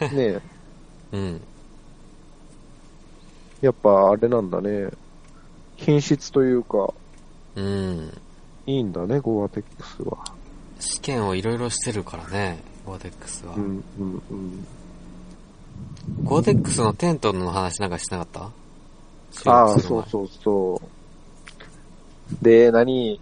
[0.00, 0.40] ねえ。
[1.12, 1.40] うん。
[3.60, 4.88] やっぱあれなんだね。
[5.76, 6.92] 品質というか、
[7.56, 8.12] うん。
[8.66, 10.18] いいんだね、ゴアテックスは。
[10.80, 13.54] 試験をいろいろしてるからね、ゴアテックスは。
[13.54, 14.66] うん、うん、うん。
[16.24, 18.26] ゴアテックスのテントの話なんかしなかっ
[19.44, 19.50] た？
[19.50, 20.80] ああ、そうそうそ
[22.40, 22.44] う。
[22.44, 23.20] で、何、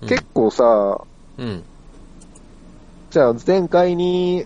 [0.00, 1.00] うん結構さ、
[1.38, 1.64] うん。
[3.10, 4.44] じゃあ前回に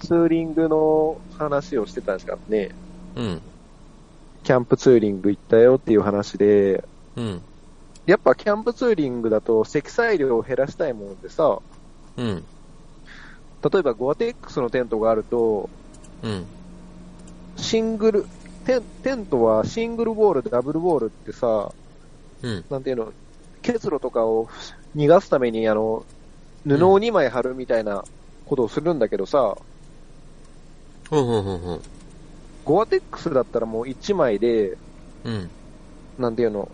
[0.00, 2.70] ツーリングの話をしてたんですからね。
[3.14, 3.40] うん。
[4.42, 6.84] キャンプツーリング行ったよっていう話で、
[7.14, 7.40] うん。
[8.06, 11.58] やっぱキャンプツーリングだと積載量を減らしたいもんでさ、
[12.16, 12.44] うん。
[13.72, 15.70] 例えばゴアテックスのテントがあると、
[16.22, 16.44] うん。
[17.56, 18.26] シングル、
[18.64, 21.72] テンテントはシングルボール、ダブルボールってさ、
[22.42, 22.64] うん。
[22.68, 23.12] なんていうの、
[23.62, 24.48] 結露とかを
[24.96, 26.04] 逃がすために、あの、
[26.66, 28.04] 布を2枚貼るみたいな
[28.44, 29.56] ことをするんだけどさ、
[31.10, 31.28] うん。
[31.28, 31.46] うん。
[31.46, 31.80] うん。
[32.64, 34.76] ゴアテックスだったらもう1枚で、
[35.24, 35.50] うん。
[36.18, 36.68] なんていうの、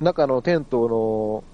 [0.00, 1.44] 中のテントの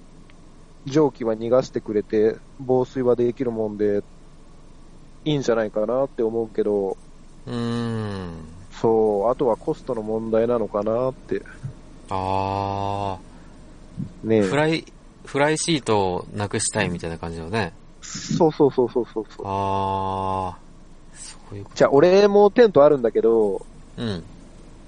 [0.86, 4.03] 蒸気は逃がしてくれて、防水はできるもんで、
[5.24, 6.97] いいんじゃないかなって思うけど、
[7.47, 8.28] うーん。
[8.70, 11.43] そう、あとはコストの問題なのかなって。
[12.11, 13.18] あ
[14.22, 14.43] ねー。
[14.49, 14.84] フライ、
[15.29, 17.74] フライシートをなくしたいみたいな感じのね。
[18.01, 19.47] そうそうそうそうそうそう。
[19.47, 21.16] あー。
[21.18, 23.66] そういうこじゃあ、俺もテントあるんだけど、と。
[23.99, 24.24] うん。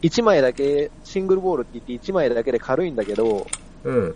[0.00, 3.46] 1枚だけ、シングルボールって言って1枚だけで軽いんだけど、
[3.84, 4.14] うん。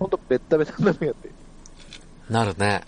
[0.00, 1.30] ほんとベッタベタになるんやって。
[2.28, 2.82] なるね。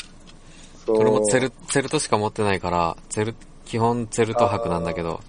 [0.85, 0.97] そう。
[0.99, 3.37] 俺もツェル、ツェルトしか持ってないから、ツェル、
[3.67, 5.21] 基本ツェルト泊なんだけど、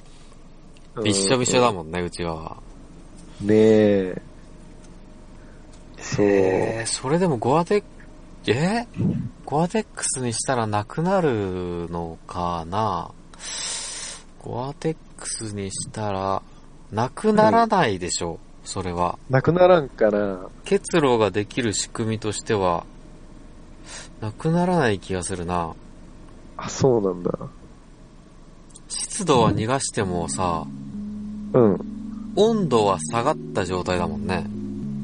[0.96, 2.58] うんびっしょびしょだもんね、うちは。
[3.42, 4.29] ねえ。
[6.16, 6.26] そう。
[6.26, 7.88] えー、それでもゴアテック、
[8.48, 8.88] え？
[9.46, 13.12] ゴアテックスにしたらなくなるのかな？
[14.42, 16.42] ゴアテックスにしたら、
[16.92, 19.20] なくならないでしょ、それは。
[19.30, 20.48] なくならんかな。
[20.64, 22.86] 結露ができる仕組みとしては、
[24.22, 25.74] なくならない気がするな。
[26.58, 27.32] あ、そうなんだ。
[28.88, 30.66] 湿度は逃がしてもさ、
[31.54, 31.80] うん。
[32.36, 34.46] 温度は下がった状態だもんね。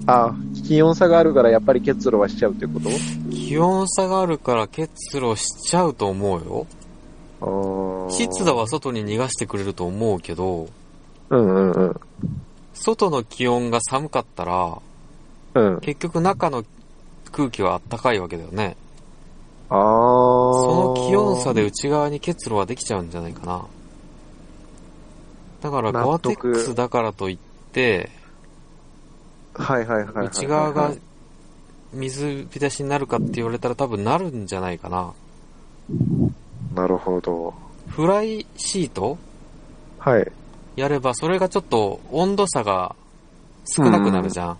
[0.07, 0.35] あ、
[0.67, 2.89] 気温差があるからやっぱり結露はしちゃうってこと？
[3.31, 6.67] 気温差があるから結露しちゃうと思うよ。
[8.09, 10.69] 湿度は外に逃がしてくれると思うけど、
[11.29, 11.95] うんうんうん。
[12.73, 14.77] 外の気温が寒かったら、
[15.55, 15.79] うん。
[15.81, 16.63] 結局中の
[17.31, 18.75] 空気は暖かいわけだよね。
[19.69, 19.79] ああ。
[19.79, 23.65] その気温差で内側に結露はできちゃうんじゃないかな。
[25.61, 27.37] だからゴアテックスだからといっ
[27.71, 28.11] て、
[29.55, 30.27] はいはいはい。
[30.27, 30.91] 内側が
[31.93, 35.13] 水浸しになるかって言われたら多分なるんじゃないかな。
[36.73, 37.53] なるほど。
[37.87, 39.17] フライシート？
[39.99, 40.31] はい。
[40.75, 42.95] やればそれがちょっと温度差が
[43.65, 44.57] 少なくなるじゃん。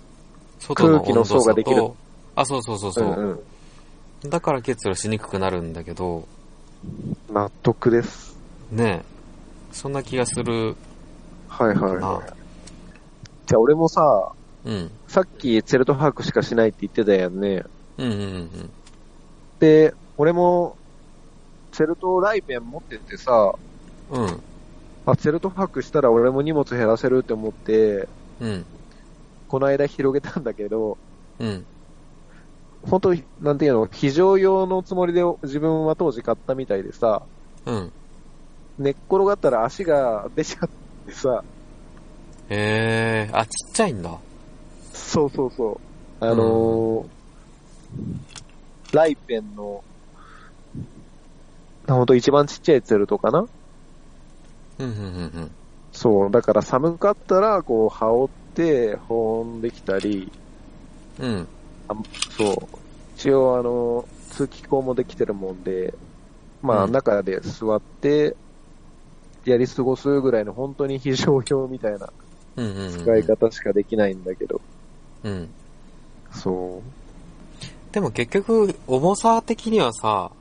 [0.60, 1.96] 外の空気の温度差層ができると、
[2.36, 3.32] あ、そうそうそうそうう、ん
[4.24, 4.30] うん。
[4.30, 6.28] だから結露しにくくなるんだけど、
[7.30, 8.38] 納得です。
[8.72, 9.06] ねえ。
[9.74, 10.76] そんな気がする
[11.50, 12.34] はいはいなはい。。
[13.46, 14.32] じゃあ俺もさ、
[14.66, 14.92] うん。
[15.08, 17.64] さっきツェルトハークしかしないって言ってたやんね。
[17.98, 18.70] うんうんうん
[19.60, 20.76] で、俺も、
[21.72, 23.54] ツェルトライペン持っててさ、
[24.12, 24.24] うん。
[24.24, 24.44] うん。
[25.06, 28.08] あ、ツェルトハークしたら俺も荷物減らせるって思って、
[28.42, 28.66] うん。
[29.48, 30.98] この間広げたんだけど、
[31.40, 31.66] うん。
[32.84, 37.24] 本当なんていうの、非常用のつもりで自分は当時買ったみたいでさ、
[37.66, 37.92] うん。
[38.78, 40.70] 寝っ転がったら足が出ちゃっ
[41.08, 41.44] てさ、
[42.50, 44.20] へえー、あ、ちっちゃいんだ。
[44.96, 45.80] そうそうそ
[46.22, 46.26] う。
[46.26, 47.08] あのー
[48.94, 49.84] ライペンの、
[51.88, 53.46] ほんと一番ちっちゃいツェルトかな？
[54.80, 54.92] うんうんう
[55.42, 55.52] ん
[55.92, 60.32] そう、だから寒かったら、こう、羽織って、保温できたり、
[61.20, 61.30] うん。
[61.30, 61.48] うん。
[62.38, 62.78] そう。
[63.18, 65.94] 一応、あの、通気口もできてるもんで、
[66.62, 68.36] まあ、うん中で座って、
[69.46, 72.10] やり過ごすぐらいの本当に非常用みたいな
[72.58, 72.92] うんうんうん。
[72.92, 74.75] 使い方しかできないんだけど、うん。
[76.32, 76.82] そ
[77.92, 80.32] でも結局、重さ的にはさ、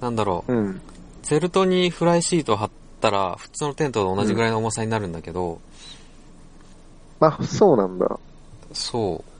[0.00, 0.56] なんだろう、う。
[0.56, 0.80] うん。
[1.22, 2.70] ゼルトにフライシート貼っ
[3.00, 5.60] たら、普通のテントと同じぐらいの重さになるんだけど、
[7.20, 8.18] あ、そうなんだ。
[8.72, 9.32] そう。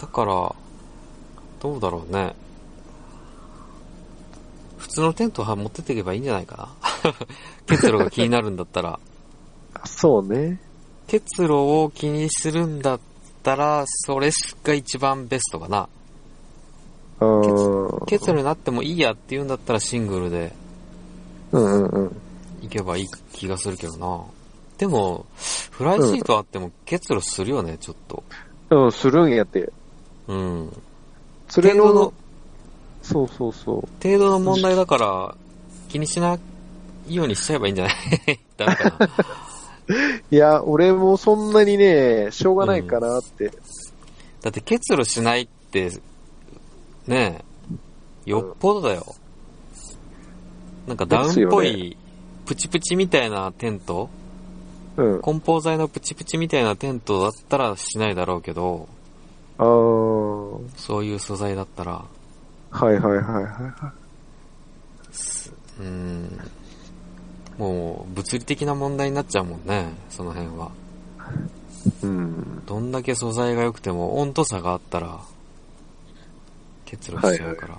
[0.00, 0.54] だから、
[1.60, 2.34] どうだろうね。
[4.76, 7.12] 普通のテントは持ってっていけばいいんじゃないかな。
[7.66, 8.98] 結露が気になるんだったら。
[9.74, 10.60] あそうね。
[11.06, 13.00] 結露を気にするんだっ
[13.42, 14.30] たら、それ
[14.62, 15.88] が一番ベストかな。
[17.20, 18.06] うん。
[18.06, 20.52] 結露になってもいいやって言うんだったらシングルで
[21.52, 22.16] うんうんうん。
[22.62, 24.24] 行けばいい気がするけどな。
[24.78, 25.26] でも、
[25.70, 28.24] フライシートあっても結露するよね、ちょっと。
[28.70, 29.70] うん、するんやって。
[30.26, 30.72] うん。
[31.48, 32.12] それの程度の、
[33.02, 33.88] そうそうそう。
[34.02, 35.36] 程度の問題だから、
[35.90, 36.38] 気にしな
[37.06, 37.94] いようにしちゃえばいいんじゃない？
[38.56, 39.08] ダメかな。
[40.30, 43.52] いや、俺もそんなにね、しょうがないかなって。
[44.40, 45.90] だって結露しないって、
[47.06, 47.44] ね
[48.26, 49.14] え、よっぽどだよ。
[50.86, 51.96] なんかダウンっぽい、
[52.46, 54.10] プチプチみたいなテント？
[54.96, 55.20] うん。
[55.22, 58.88] 梱包材のプチプチみたいなテントだったらしないだろうけど、
[59.58, 60.60] あー。
[60.76, 62.04] そういう素材だったら、
[62.70, 63.92] はいはいはいはいは
[65.80, 66.40] うーん、
[67.58, 70.70] もう物理的な問題になっちゃうもんね、その辺は。
[72.02, 72.06] い。
[72.06, 72.62] うん。
[72.66, 75.20] どんだけ素材が良くても温度差があったら、
[76.84, 77.78] 結露しちゃうから。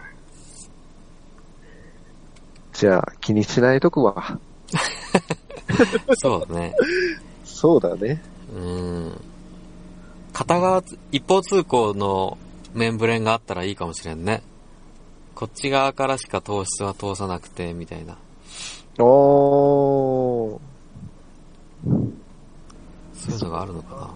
[2.74, 4.40] じゃあ、気にしないとくわ。
[6.22, 6.76] そうだね。
[7.44, 8.22] そうだね。
[8.54, 9.22] うーん。
[10.34, 12.38] 片側、一方通行の
[12.74, 14.44] メンブレンがあったらいいかもしれんね。
[15.34, 18.18] こっち側からしか糖質は通さなくて、みたいな。
[19.00, 20.60] おー。
[23.14, 24.14] そういうのがあるのかな。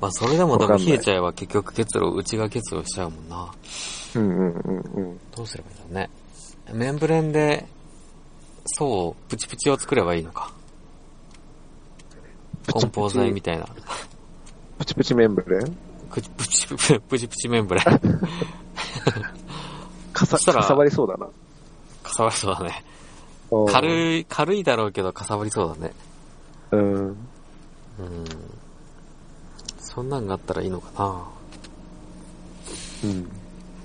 [0.00, 3.52] まあそれでもでもわかんない冷えちゃえば結局結露、内が結露しちゃうもんな。
[4.14, 5.20] うんうんうんうん。
[5.36, 6.10] どうすればいいんだろうね。
[6.72, 7.66] メンブレンで、
[8.64, 10.52] そう、プチプチを作ればいいのか。
[12.66, 13.66] 梱包材みたいな。
[14.78, 15.76] プチプチメンブレン？
[16.10, 16.76] プチプチ、プ
[17.18, 17.84] チプチメンブレン。
[20.12, 21.26] かさ、かさばりそうだな。
[22.02, 22.84] かさばりそうだね。
[23.50, 23.72] い。
[23.72, 25.92] 軽い、軽いだろうけどかさばりそうだね。
[26.72, 27.06] うん。
[27.08, 27.16] うん。
[29.78, 31.24] そんなんがあったらいいのかな。
[33.04, 33.28] うん。